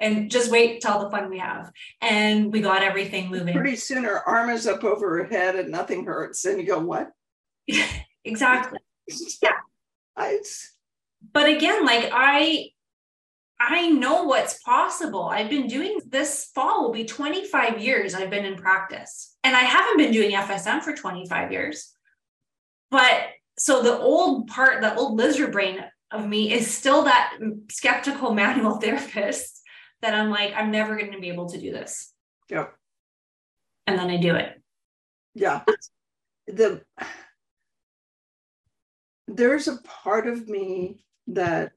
[0.00, 1.72] And just wait till the fun we have.
[2.00, 3.52] And we got everything moving.
[3.52, 6.44] Pretty soon her arm is up over her head and nothing hurts.
[6.44, 7.10] And you go, what?
[8.24, 8.78] exactly.
[9.42, 9.56] yeah.
[10.16, 10.38] I,
[11.32, 12.68] but again, like I
[13.60, 15.24] I know what's possible.
[15.24, 19.36] I've been doing this fall will be 25 years I've been in practice.
[19.42, 21.92] And I haven't been doing FSM for 25 years.
[22.90, 27.34] But so the old part, the old lizard brain of me is still that
[27.70, 29.60] skeptical manual therapist
[30.02, 32.12] that I'm like, I'm never going to be able to do this.
[32.50, 32.72] Yep.
[33.86, 34.62] And then I do it.
[35.34, 35.62] Yeah.
[36.46, 36.82] The
[39.26, 41.72] there's a part of me that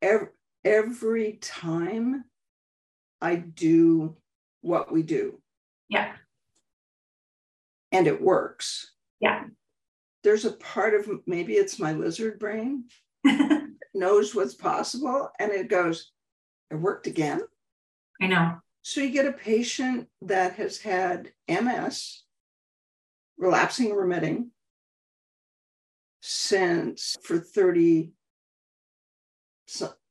[0.00, 0.28] every,
[0.64, 2.24] every time
[3.20, 4.16] I do
[4.60, 5.40] what we do.
[5.88, 6.12] Yeah.
[7.92, 8.92] And it works.
[9.20, 9.44] Yeah.
[10.22, 12.84] There's a part of maybe it's my lizard brain
[13.94, 16.10] knows what's possible and it goes,
[16.70, 17.42] it worked again.
[18.20, 18.56] I know.
[18.82, 22.22] So you get a patient that has had MS,
[23.38, 24.50] relapsing and remitting,
[26.20, 28.12] since for 30,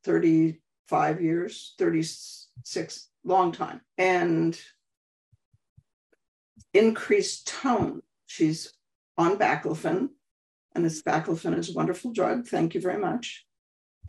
[0.03, 4.59] 35 years, 36, long time, and
[6.73, 8.01] increased tone.
[8.25, 8.73] She's
[9.17, 10.09] on baclofen,
[10.75, 12.47] and this baclofen is a wonderful drug.
[12.47, 13.45] Thank you very much.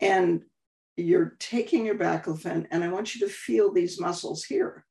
[0.01, 0.43] And
[0.97, 4.85] you're taking your baclofen, and I want you to feel these muscles here.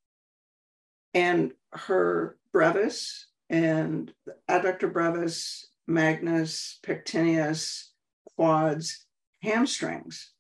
[1.12, 4.12] And her brevis and
[4.50, 7.92] adductor brevis, magnus, pectineus,
[8.36, 9.06] quads,
[9.42, 10.33] hamstrings.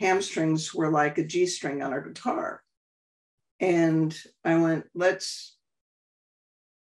[0.00, 2.62] Hamstrings were like a G string on a guitar.
[3.60, 5.56] And I went, let's,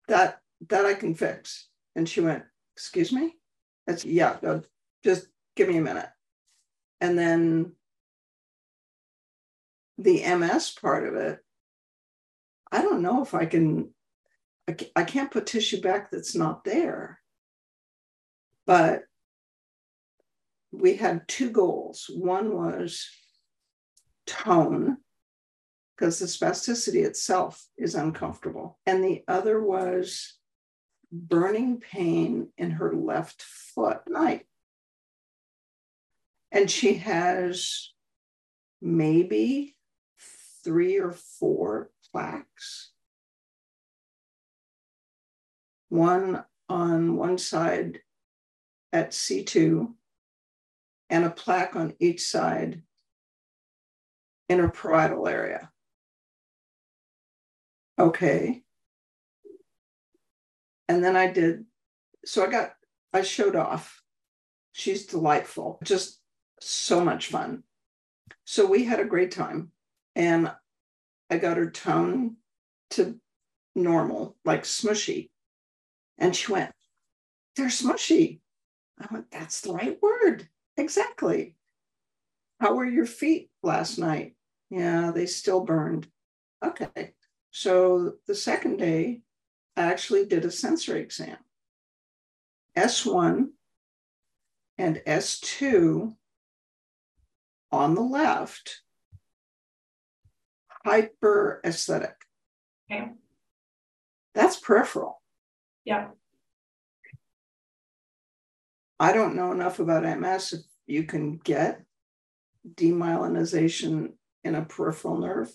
[0.08, 1.68] that, that I can fix.
[1.95, 2.43] And she went,
[2.76, 3.36] excuse me?
[3.88, 4.38] That's, yeah,
[5.04, 6.10] just give me a minute.
[7.02, 7.74] And then
[9.97, 11.39] the MS part of it,
[12.72, 13.89] I don't know if I can,
[14.95, 17.20] I can't put tissue back that's not there.
[18.68, 19.04] But
[20.72, 22.09] we had two goals.
[22.13, 23.09] One was
[24.28, 24.97] tone,
[25.95, 28.80] because the spasticity itself is uncomfortable.
[28.86, 30.36] And the other was
[31.11, 34.45] burning pain in her left foot night.
[36.51, 37.91] And she has
[38.82, 39.76] maybe
[40.63, 42.91] three or four plaques.
[45.89, 47.99] One on one side
[48.93, 49.93] at C2
[51.10, 52.82] and a plaque on each side
[54.47, 55.70] in her parietal area.
[57.97, 58.64] Okay.
[60.88, 61.66] And then I did,
[62.26, 62.72] so I got,
[63.14, 64.01] I showed off.
[64.72, 66.20] She's delightful, just
[66.60, 67.64] so much fun.
[68.45, 69.72] So we had a great time
[70.16, 70.51] and
[71.30, 72.38] I got her tone
[72.91, 73.20] to
[73.76, 75.30] normal, like smushy.
[76.18, 76.72] And she went,
[77.55, 78.39] They're smushy.
[78.99, 80.47] I went, That's the right word.
[80.80, 81.55] Exactly.
[82.61, 84.36] How were your feet last night?
[84.69, 86.07] Yeah, they still burned.
[86.63, 87.13] Okay.
[87.51, 89.21] So the second day,
[89.75, 91.38] I actually did a sensory exam.
[92.77, 93.49] S1
[94.77, 96.15] and S2
[97.71, 98.82] on the left
[100.86, 102.13] hyperesthetic.
[102.89, 103.11] Okay.
[104.34, 105.21] That's peripheral.
[105.84, 106.09] Yeah.
[108.99, 111.84] I don't know enough about MS you can get
[112.76, 114.14] demyelinization
[114.44, 115.52] in a peripheral nerve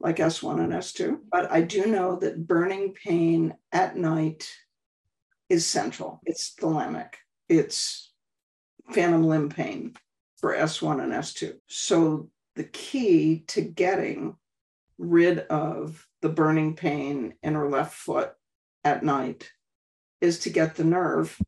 [0.00, 4.50] like S1 and S2, but I do know that burning pain at night
[5.48, 6.20] is central.
[6.24, 7.14] It's thalamic.
[7.48, 8.12] It's
[8.90, 9.94] phantom limb pain
[10.38, 11.54] for S1 and S2.
[11.68, 14.36] So the key to getting
[14.98, 18.32] rid of the burning pain in her left foot
[18.84, 19.50] at night
[20.20, 21.38] is to get the nerve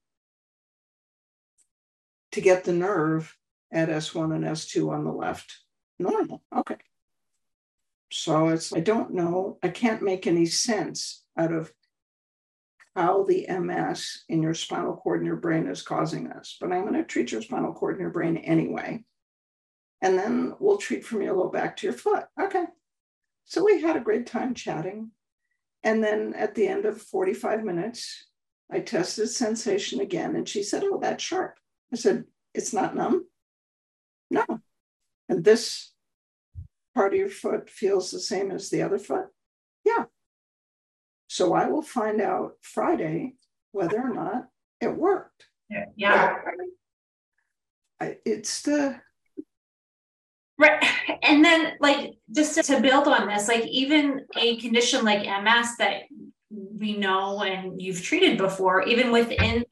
[2.35, 3.37] to get the nerve
[3.73, 5.61] at S1 and S2 on the left
[6.01, 6.43] normal.
[6.55, 6.77] Okay.
[8.11, 11.73] So it's, I don't know, I can't make any sense out of
[12.97, 16.83] how the MS in your spinal cord and your brain is causing this, but I'm
[16.83, 19.05] going to treat your spinal cord and your brain anyway.
[20.03, 22.25] And then we'll treat from your low back to your foot.
[22.41, 22.65] Okay.
[23.45, 25.13] So we had a great time chatting.
[25.85, 28.27] And then at the end of 45 minutes,
[28.71, 30.35] I tested sensation again.
[30.35, 31.59] And she said, Oh, that's sharp.
[31.93, 32.25] I said,
[32.55, 33.27] It's not numb?
[34.31, 34.45] No.
[35.29, 35.93] And this
[36.95, 39.27] part of your foot feels the same as the other foot?
[39.85, 40.05] Yeah.
[41.29, 43.35] So I will find out Friday
[43.73, 44.49] whether or not
[44.81, 45.47] it worked.
[45.97, 46.37] Yeah.
[48.01, 49.01] I, it's the
[50.57, 50.85] Right.
[51.23, 55.77] And then, like, just to, to, build on this, like, even a condition like MS
[55.79, 56.03] that
[56.51, 59.65] we know and you've treated before, even within that,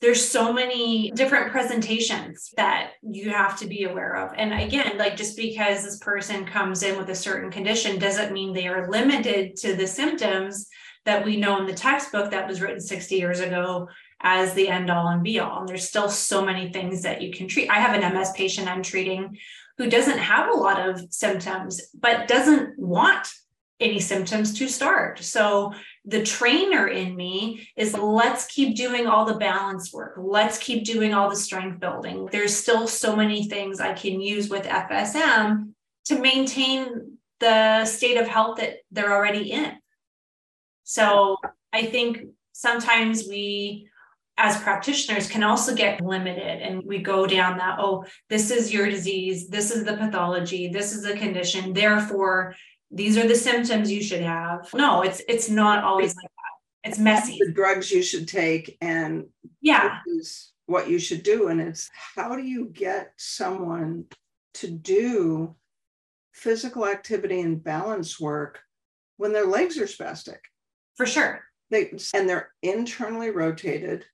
[0.00, 4.32] there's so many different presentations that you have to be aware of.
[4.36, 8.52] And again, like, just because this person comes in with a certain condition doesn't mean
[8.52, 10.68] they are limited to the symptoms
[11.04, 13.88] that we know in the textbook that was written 60 years ago
[14.22, 15.60] as the end all and be all.
[15.60, 17.70] And there's still so many things that you can treat.
[17.70, 19.36] I have an MS patient I'm treating
[19.78, 23.28] who doesn't have a lot of symptoms, but doesn't want
[23.80, 25.18] any symptoms to start.
[25.20, 25.72] So
[26.04, 30.14] the trainer in me is let's keep doing all the balance work.
[30.16, 32.28] Let's keep doing all the strength building.
[32.32, 35.72] There's still so many things I can use with FSM
[36.06, 39.72] to maintain the state of health that they're already in.
[40.84, 41.36] So
[41.72, 42.22] I think
[42.52, 43.88] sometimes we
[44.36, 48.88] as practitioners can also get limited and we go down that oh this is your
[48.88, 52.54] disease this is the pathology this is the condition therefore
[52.90, 54.68] these are the symptoms you should have.
[54.74, 56.90] No it's it's not always like that.
[56.90, 57.38] It's messy.
[57.40, 59.26] The drugs you should take and
[59.60, 59.98] yeah.
[60.06, 64.04] is what you should do and it's how do you get someone
[64.54, 65.54] to do
[66.32, 68.60] physical activity and balance work
[69.16, 70.38] when their legs are spastic?
[70.96, 71.44] For sure.
[71.70, 74.04] They and they're internally rotated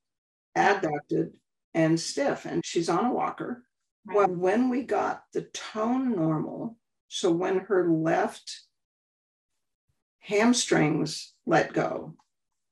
[0.57, 1.33] adducted
[1.74, 3.62] and stiff, and she's on a walker.
[4.07, 4.16] Right.
[4.16, 6.77] Well, when we got the tone normal,
[7.09, 8.62] so when her left
[10.27, 12.14] hamstrings let go.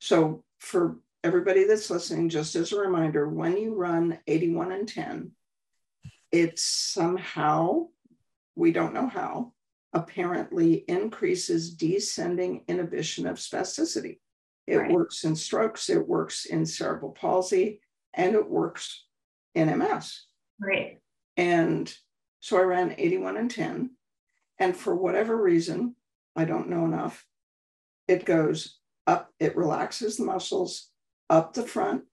[0.01, 5.31] So for everybody that's listening, just as a reminder, when you run 81 and 10,
[6.33, 7.87] it somehow,
[8.57, 9.53] we don't know how,
[9.93, 14.19] apparently increases descending inhibition of spasticity.
[14.67, 14.91] It right.
[14.91, 17.81] works in strokes, it works in cerebral palsy,
[18.15, 19.05] and it works
[19.55, 20.23] in MS.
[20.61, 20.99] Right.
[21.37, 21.93] And
[22.41, 23.91] so I ran 81 and 10.
[24.59, 25.95] And for whatever reason,
[26.35, 27.25] I don't know enough,
[28.09, 30.91] it goes up, it relaxes the muscles
[31.31, 32.05] up the front,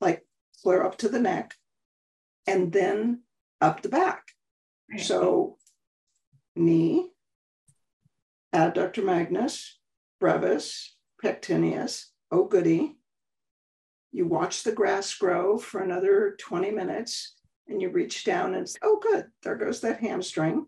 [0.00, 0.24] like
[0.62, 1.54] clear up to the neck,
[2.46, 3.22] and then
[3.60, 4.22] up the back.
[4.90, 5.00] Right.
[5.00, 5.56] So
[6.54, 7.10] knee,
[8.54, 9.78] adductor uh, magnus,
[10.20, 12.96] brevis, pectineus, oh goody.
[14.12, 17.34] You watch the grass grow for another 20 minutes
[17.68, 20.66] and you reach down and say, oh, good, there goes that hamstring.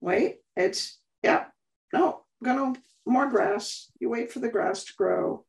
[0.00, 1.44] Wait, it's, yeah,
[1.92, 2.74] no, gonna
[3.06, 3.90] more grass.
[4.00, 5.44] You wait for the grass to grow.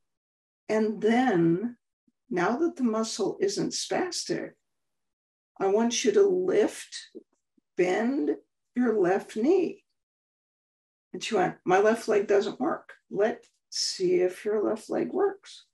[0.67, 1.77] And then,
[2.29, 4.51] now that the muscle isn't spastic,
[5.59, 6.95] I want you to lift,
[7.77, 8.31] bend
[8.75, 9.83] your left knee.
[11.13, 12.93] And she went, My left leg doesn't work.
[13.09, 15.65] Let's see if your left leg works.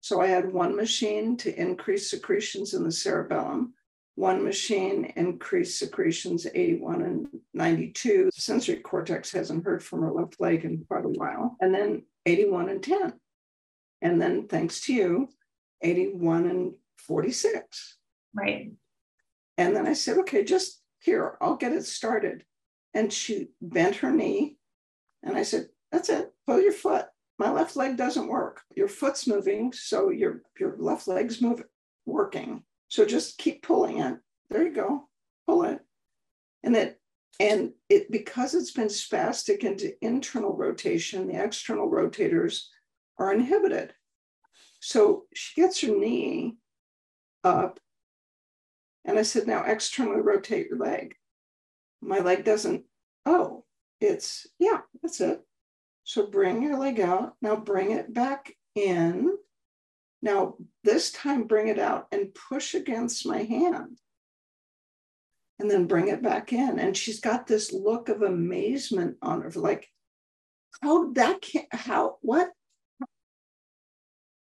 [0.00, 3.74] So I had one machine to increase secretions in the cerebellum,
[4.14, 8.30] one machine increased secretions 81 and 92.
[8.34, 11.56] The sensory cortex hasn't heard from her left leg in quite a while.
[11.60, 13.12] And then 81 and 10.
[14.02, 15.28] And then thanks to you,
[15.82, 17.96] 81 and 46.
[18.34, 18.72] Right.
[19.56, 22.44] And then I said, okay, just here, I'll get it started.
[22.94, 24.56] And she bent her knee.
[25.22, 27.06] And I said, that's it, pull your foot
[27.40, 28.60] my left leg doesn't work.
[28.76, 31.64] Your foot's moving, so your, your left leg's moving,
[32.04, 32.62] working.
[32.90, 34.18] So just keep pulling it.
[34.50, 35.08] There you go.
[35.46, 35.80] Pull it.
[36.62, 37.00] And it
[37.38, 42.64] and it because it's been spastic into internal rotation, the external rotators
[43.18, 43.94] are inhibited.
[44.80, 46.56] So she gets her knee
[47.44, 47.80] up.
[49.04, 51.14] And I said, now externally rotate your leg.
[52.02, 52.84] My leg doesn't,
[53.24, 53.64] oh,
[54.00, 55.40] it's, yeah, that's it.
[56.04, 57.34] So bring your leg out.
[57.40, 59.36] Now bring it back in.
[60.22, 63.98] Now, this time, bring it out and push against my hand.
[65.58, 66.78] And then bring it back in.
[66.78, 69.88] And she's got this look of amazement on her, like,
[70.82, 72.50] how that can how, what?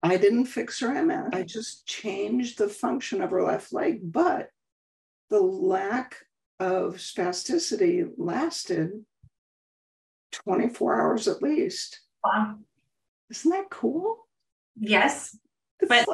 [0.01, 1.29] I didn't fix her MS.
[1.33, 4.49] I just changed the function of her left leg, but
[5.29, 6.17] the lack
[6.59, 9.05] of spasticity lasted
[10.31, 12.01] 24 hours at least.
[12.23, 12.55] Wow.
[13.29, 14.27] Isn't that cool?
[14.75, 15.37] Yes.
[15.87, 16.07] But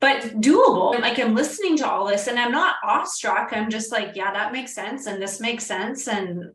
[0.00, 1.00] but doable.
[1.00, 3.52] Like I'm listening to all this and I'm not awestruck.
[3.52, 5.06] I'm just like, yeah, that makes sense.
[5.06, 6.08] And this makes sense.
[6.08, 6.52] And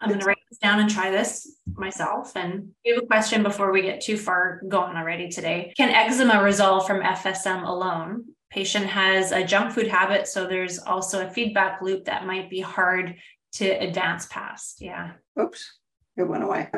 [0.00, 2.36] I'm going to write this down and try this myself.
[2.36, 5.72] And we have a question before we get too far going already today.
[5.76, 8.24] Can eczema resolve from FSM alone?
[8.50, 10.26] Patient has a junk food habit.
[10.26, 13.16] So there's also a feedback loop that might be hard
[13.52, 14.80] to advance past.
[14.80, 15.12] Yeah.
[15.40, 15.78] Oops,
[16.16, 16.68] it went away.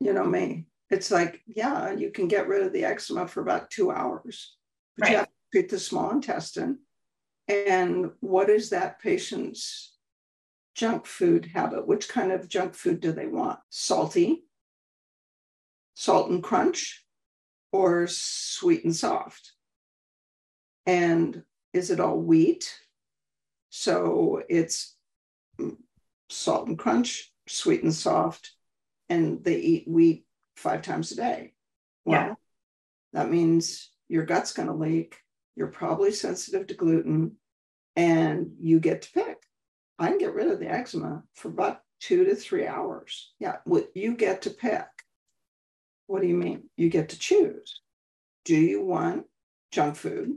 [0.00, 0.66] You know me.
[0.92, 4.56] It's like, yeah, you can get rid of the eczema for about two hours,
[4.98, 5.10] but right.
[5.10, 6.80] you have to treat the small intestine.
[7.48, 9.96] And what is that patient's
[10.74, 11.86] junk food habit?
[11.86, 13.58] Which kind of junk food do they want?
[13.70, 14.44] Salty,
[15.94, 17.06] salt and crunch,
[17.72, 19.52] or sweet and soft?
[20.84, 22.70] And is it all wheat?
[23.70, 24.94] So it's
[26.28, 28.52] salt and crunch, sweet and soft,
[29.08, 30.26] and they eat wheat
[30.62, 31.52] five times a day.
[32.04, 32.34] Well, yeah.
[33.12, 35.16] that means your gut's going to leak.
[35.56, 37.32] You're probably sensitive to gluten,
[37.96, 39.38] and you get to pick.
[39.98, 43.32] I can get rid of the eczema for about two to three hours.
[43.38, 44.86] Yeah, what you get to pick.
[46.06, 46.64] What do you mean?
[46.76, 47.80] You get to choose.
[48.44, 49.26] Do you want
[49.70, 50.36] junk food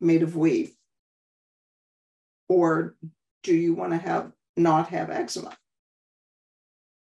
[0.00, 0.74] made of wheat?
[2.48, 2.96] Or
[3.42, 5.56] do you want to have not have eczema?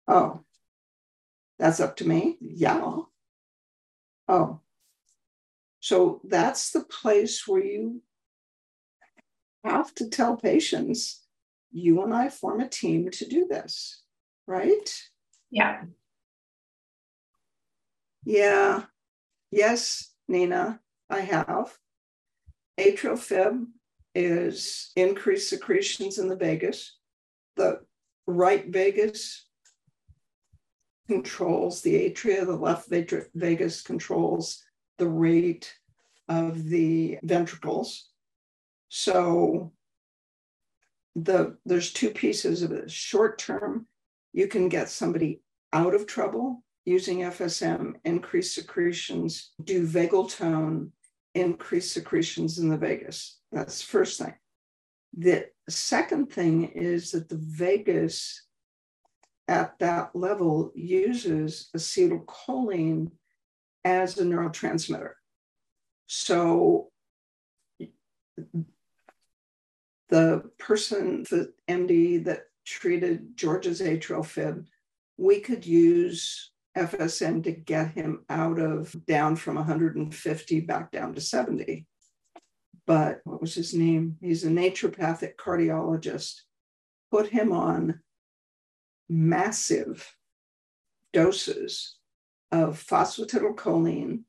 [0.08, 0.42] Oh,
[1.62, 2.38] that's up to me?
[2.42, 2.98] Yeah.
[4.28, 4.60] Oh.
[5.80, 8.02] So that's the place where you
[9.64, 11.24] have to tell patients,
[11.72, 14.02] you and I form a team to do this,
[14.48, 14.92] right?
[15.52, 15.84] Yeah.
[18.26, 18.86] Yeah.
[19.52, 20.80] Yes, Nina,
[21.12, 21.78] I have.
[22.80, 23.68] Atrial fib
[24.16, 26.98] is increased secretions in the vagus.
[27.56, 27.82] The
[28.26, 29.46] right vagus
[31.08, 32.90] controls the atria, the left
[33.36, 34.64] vagus controls
[34.98, 35.74] the rate
[36.28, 38.10] of the ventricles.
[38.90, 39.72] So
[41.16, 42.90] the there's two pieces of it.
[42.90, 43.88] Short term,
[44.34, 45.42] you can get somebody
[45.74, 50.92] out of trouble using FSM, increase secretions, do vagal tone,
[51.36, 53.40] increase secretions in the vagus.
[53.52, 54.34] That's the first thing.
[55.18, 58.46] The second thing is that the vagus
[59.52, 63.12] at that level uses acetylcholine
[63.84, 65.12] as a neurotransmitter.
[66.08, 66.88] So
[70.08, 74.66] the person, the MD that treated George's atrial fib,
[75.18, 81.20] we could use FSM to get him out of down from 150 back down to
[81.20, 81.86] 70.
[82.88, 84.16] But what was his name?
[84.22, 86.40] He's a naturopathic cardiologist.
[87.12, 88.00] Put him on
[89.12, 90.16] massive
[91.12, 91.98] doses
[92.52, 94.22] of phosphatidylcholine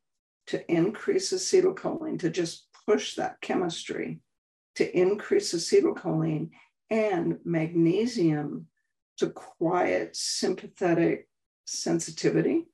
[0.49, 4.19] to increase acetylcholine, to just push that chemistry
[4.75, 6.51] to increase acetylcholine
[6.91, 8.67] and magnesium
[9.19, 11.29] to quiet sympathetic
[11.65, 12.67] sensitivity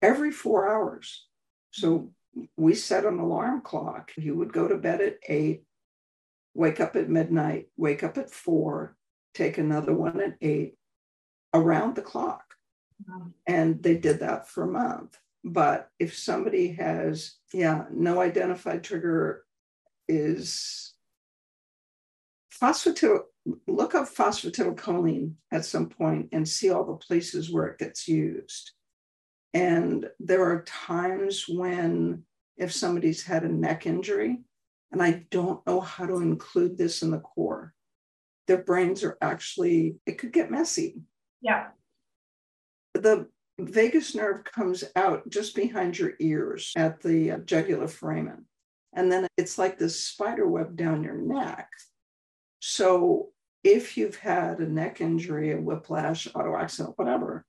[0.00, 1.26] every four hours.
[1.70, 2.12] So
[2.56, 4.12] we set an alarm clock.
[4.16, 5.64] He would go to bed at eight,
[6.54, 8.96] wake up at midnight, wake up at four,
[9.34, 10.76] take another one at eight,
[11.54, 12.42] around the clock.
[13.08, 13.28] Wow.
[13.46, 15.18] And they did that for a month.
[15.44, 19.44] But if somebody has, yeah, no identified trigger
[20.08, 20.94] is
[22.60, 23.20] phosphatidyl,
[23.66, 28.72] look up phosphatidylcholine at some point and see all the places where it gets used.
[29.52, 32.24] And there are times when,
[32.56, 34.38] if somebody's had a neck injury,
[34.92, 37.74] and I don't know how to include this in the core,
[38.46, 41.02] their brains are actually, it could get messy.
[41.44, 41.66] Yeah.
[42.94, 43.28] The
[43.60, 48.46] vagus nerve comes out just behind your ears at the jugular foramen.
[48.94, 51.68] And then it's like this spider web down your neck.
[52.60, 53.28] So
[53.62, 57.44] if you've had a neck injury, a whiplash, auto accident, whatever,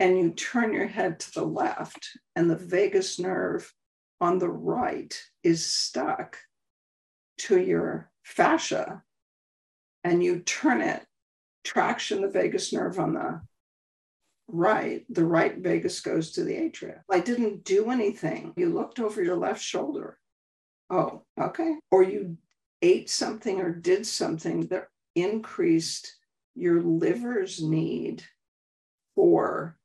[0.00, 3.72] and you turn your head to the left and the vagus nerve
[4.20, 6.38] on the right is stuck
[7.38, 9.04] to your fascia
[10.02, 11.04] and you turn it
[11.68, 13.40] traction the vagus nerve on the
[14.48, 19.22] right the right vagus goes to the atria i didn't do anything you looked over
[19.22, 20.18] your left shoulder
[20.88, 22.38] oh okay or you
[22.80, 26.16] ate something or did something that increased
[26.54, 28.22] your liver's need
[29.14, 29.76] for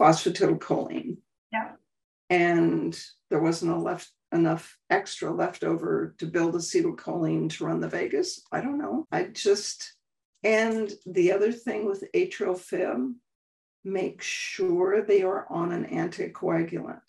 [0.00, 1.18] phosphatidylcholine.
[1.52, 1.72] Yeah.
[2.30, 2.98] And
[3.28, 8.42] there wasn't a left enough extra left over to build acetylcholine to run the vagus.
[8.52, 9.06] I don't know.
[9.10, 9.94] I just
[10.42, 13.14] and the other thing with atrial fib,
[13.84, 17.00] make sure they are on an anticoagulant.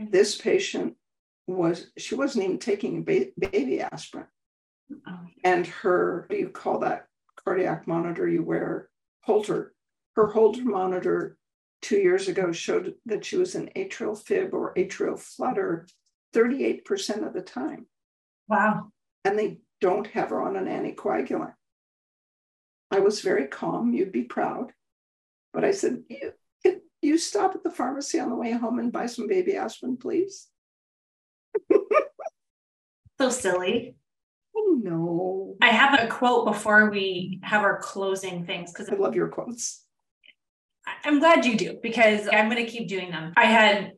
[0.00, 0.10] Mm-hmm.
[0.10, 0.94] This patient
[1.46, 4.26] was she wasn't even taking ba- baby aspirin.
[5.06, 5.18] Oh.
[5.44, 7.06] And her, what do you call that
[7.42, 8.90] cardiac monitor you wear?
[9.22, 9.74] Holter.
[10.14, 11.36] Her Holter monitor
[11.82, 15.86] two years ago showed that she was in atrial fib or atrial flutter
[16.34, 17.86] 38% of the time.
[18.48, 18.90] Wow.
[19.24, 21.54] And they don't have her on an anticoagulant.
[22.90, 23.92] I was very calm.
[23.92, 24.72] You'd be proud.
[25.52, 26.32] But I said, you,
[27.02, 30.48] you stop at the pharmacy on the way home and buy some baby aspirin, please?
[33.20, 33.96] So silly.
[34.56, 35.56] Oh no.
[35.60, 39.84] I have a quote before we have our closing things because I love your quotes.
[41.04, 43.32] I'm glad you do because I'm going to keep doing them.
[43.36, 43.92] I had,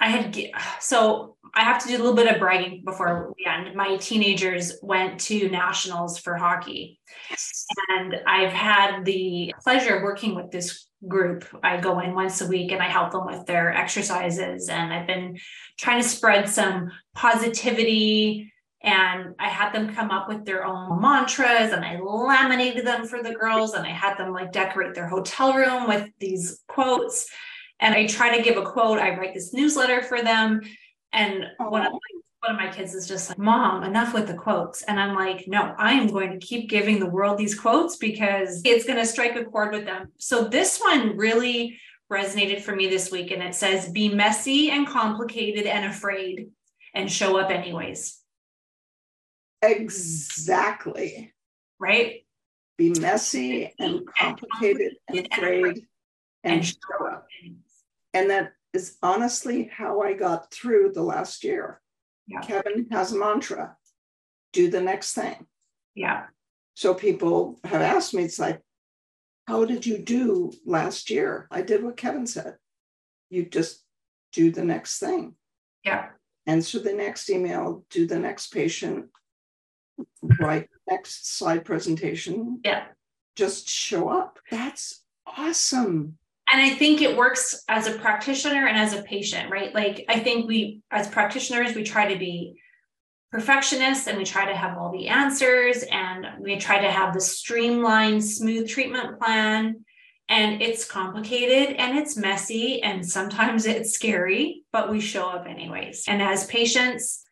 [0.00, 0.36] I had,
[0.80, 3.74] so I have to do a little bit of bragging before we end.
[3.74, 7.00] My teenagers went to nationals for hockey.
[7.30, 7.66] Yes.
[7.90, 11.44] And I've had the pleasure of working with this group.
[11.62, 14.68] I go in once a week and I help them with their exercises.
[14.68, 15.38] And I've been
[15.78, 21.72] trying to spread some positivity and I had them come up with their own mantras
[21.72, 25.54] and I laminated them for the girls and I had them like decorate their hotel
[25.54, 27.26] room with these quotes.
[27.80, 28.98] And I try to give a quote.
[28.98, 30.62] I write this newsletter for them.
[31.12, 31.98] And one of my
[32.40, 34.82] one of my kids is just like, Mom, enough with the quotes.
[34.82, 38.62] And I'm like, no, I am going to keep giving the world these quotes because
[38.64, 40.12] it's going to strike a chord with them.
[40.18, 43.32] So this one really resonated for me this week.
[43.32, 46.50] And it says, be messy and complicated and afraid
[46.94, 48.20] and show up anyways.
[49.60, 51.34] Exactly.
[51.80, 52.24] Right?
[52.76, 55.86] Be messy and complicated and afraid
[56.44, 57.26] and show up.
[58.14, 61.80] And that is honestly how I got through the last year.
[62.26, 62.40] Yeah.
[62.40, 63.76] Kevin has a mantra
[64.52, 65.46] do the next thing.
[65.94, 66.26] Yeah.
[66.74, 68.60] So people have asked me, it's like,
[69.46, 71.48] how did you do last year?
[71.50, 72.56] I did what Kevin said.
[73.30, 73.84] You just
[74.32, 75.34] do the next thing.
[75.84, 76.10] Yeah.
[76.46, 79.06] Answer the next email, do the next patient,
[80.40, 82.60] write next slide presentation.
[82.64, 82.86] Yeah.
[83.36, 84.38] Just show up.
[84.50, 86.18] That's awesome
[86.52, 89.74] and i think it works as a practitioner and as a patient right?
[89.74, 92.54] Like i think we as practitioners we try to be
[93.30, 97.20] perfectionists and we try to have all the answers and we try to have the
[97.20, 99.84] streamlined smooth treatment plan.
[100.30, 106.04] And it's complicated and it's messy and sometimes it's scary but we show up anyways.
[106.06, 107.24] And as patients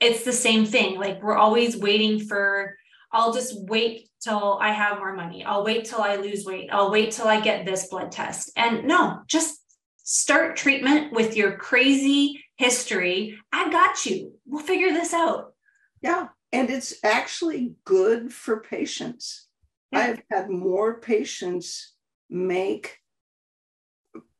[0.00, 0.96] it's the same thing.
[0.98, 2.76] Like we're always waiting for
[3.12, 5.44] I'll just wait till I have more money.
[5.44, 6.68] I'll wait till I lose weight.
[6.72, 8.52] I'll wait till I get this blood test.
[8.56, 9.58] And no, just
[9.96, 13.38] start treatment with your crazy history.
[13.52, 14.34] I got you.
[14.46, 15.54] We'll figure this out.
[16.02, 16.28] Yeah.
[16.52, 19.46] And it's actually good for patients.
[19.92, 20.00] Yeah.
[20.00, 21.94] I've had more patients
[22.30, 22.98] make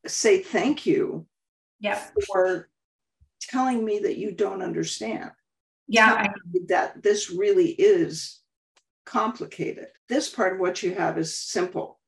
[0.06, 1.26] say thank you
[1.80, 2.12] yep.
[2.26, 2.68] for
[3.40, 5.30] telling me that you don't understand.
[5.86, 6.12] Yeah.
[6.12, 6.28] I,
[6.68, 8.40] that this really is
[9.08, 9.86] complicated.
[10.08, 11.98] This part of what you have is simple.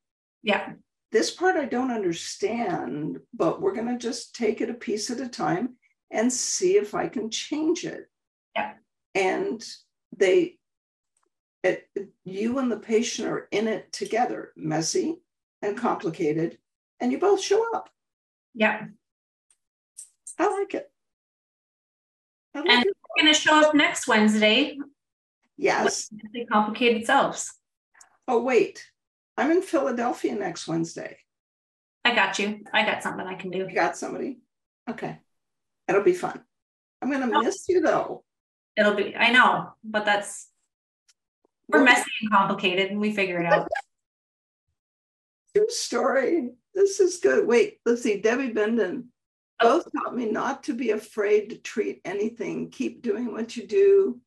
[0.43, 0.75] Yeah.
[1.13, 5.21] This part I don't understand, but we're going to just take it a piece at
[5.21, 5.77] a time
[6.11, 8.05] and see if I can change it.
[8.55, 8.75] Yeah.
[9.15, 9.65] And
[10.17, 10.59] they,
[11.65, 11.89] it,
[12.25, 15.17] you and the patient are in it together, messy
[15.63, 16.59] and complicated,
[17.01, 17.89] and you both show up.
[18.55, 18.87] Yeah.
[20.39, 20.91] I like it.
[22.55, 22.97] I like and it.
[23.17, 24.79] we're going to show up next Wednesday
[25.61, 26.09] Yes.
[26.33, 27.53] They complicated selves.
[28.27, 28.83] Oh, wait.
[29.37, 31.19] I'm in Philadelphia next Wednesday.
[32.03, 32.65] I got you.
[32.73, 33.59] I got something I can do.
[33.59, 34.39] You got somebody?
[34.89, 35.19] Okay.
[35.87, 36.41] It'll be fun.
[37.03, 37.43] I'm going to oh.
[37.43, 38.25] miss you though.
[38.75, 40.49] It'll be, I know, but that's,
[41.69, 43.69] we're messy and complicated and we figure it out.
[45.55, 46.51] True story.
[46.75, 47.47] This is good.
[47.47, 48.19] Wait, let's see.
[48.19, 49.09] Debbie Benden
[49.61, 49.69] oh.
[49.69, 52.71] both taught me not to be afraid to treat anything.
[52.71, 54.21] Keep doing what you do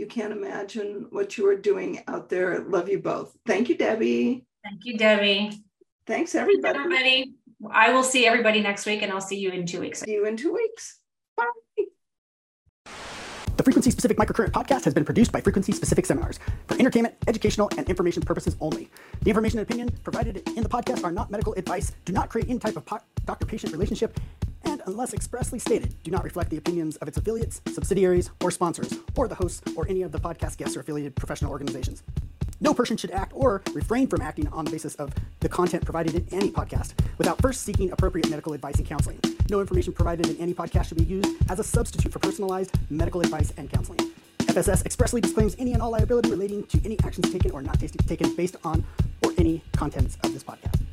[0.00, 2.60] you can't imagine what you are doing out there.
[2.60, 3.36] Love you both.
[3.46, 4.46] Thank you, Debbie.
[4.64, 5.62] Thank you, Debbie.
[6.06, 6.62] Thanks, everybody.
[6.62, 7.34] Thanks, everybody.
[7.70, 10.00] I will see everybody next week and I'll see you in two weeks.
[10.00, 11.00] See you in two weeks.
[11.36, 11.44] Bye.
[13.58, 17.68] The Frequency Specific Microcurrent podcast has been produced by Frequency Specific Seminars for entertainment, educational,
[17.76, 18.88] and information purposes only.
[19.20, 22.48] The information and opinion provided in the podcast are not medical advice, do not create
[22.48, 24.18] any type of po- doctor patient relationship,
[24.70, 28.94] and unless expressly stated, do not reflect the opinions of its affiliates, subsidiaries, or sponsors,
[29.16, 32.04] or the hosts or any of the podcast guests or affiliated professional organizations.
[32.60, 36.14] No person should act or refrain from acting on the basis of the content provided
[36.14, 39.18] in any podcast without first seeking appropriate medical advice and counseling.
[39.48, 43.22] No information provided in any podcast should be used as a substitute for personalized medical
[43.22, 43.98] advice and counseling.
[44.40, 48.34] FSS expressly disclaims any and all liability relating to any actions taken or not taken
[48.36, 48.84] based on
[49.24, 50.89] or any contents of this podcast.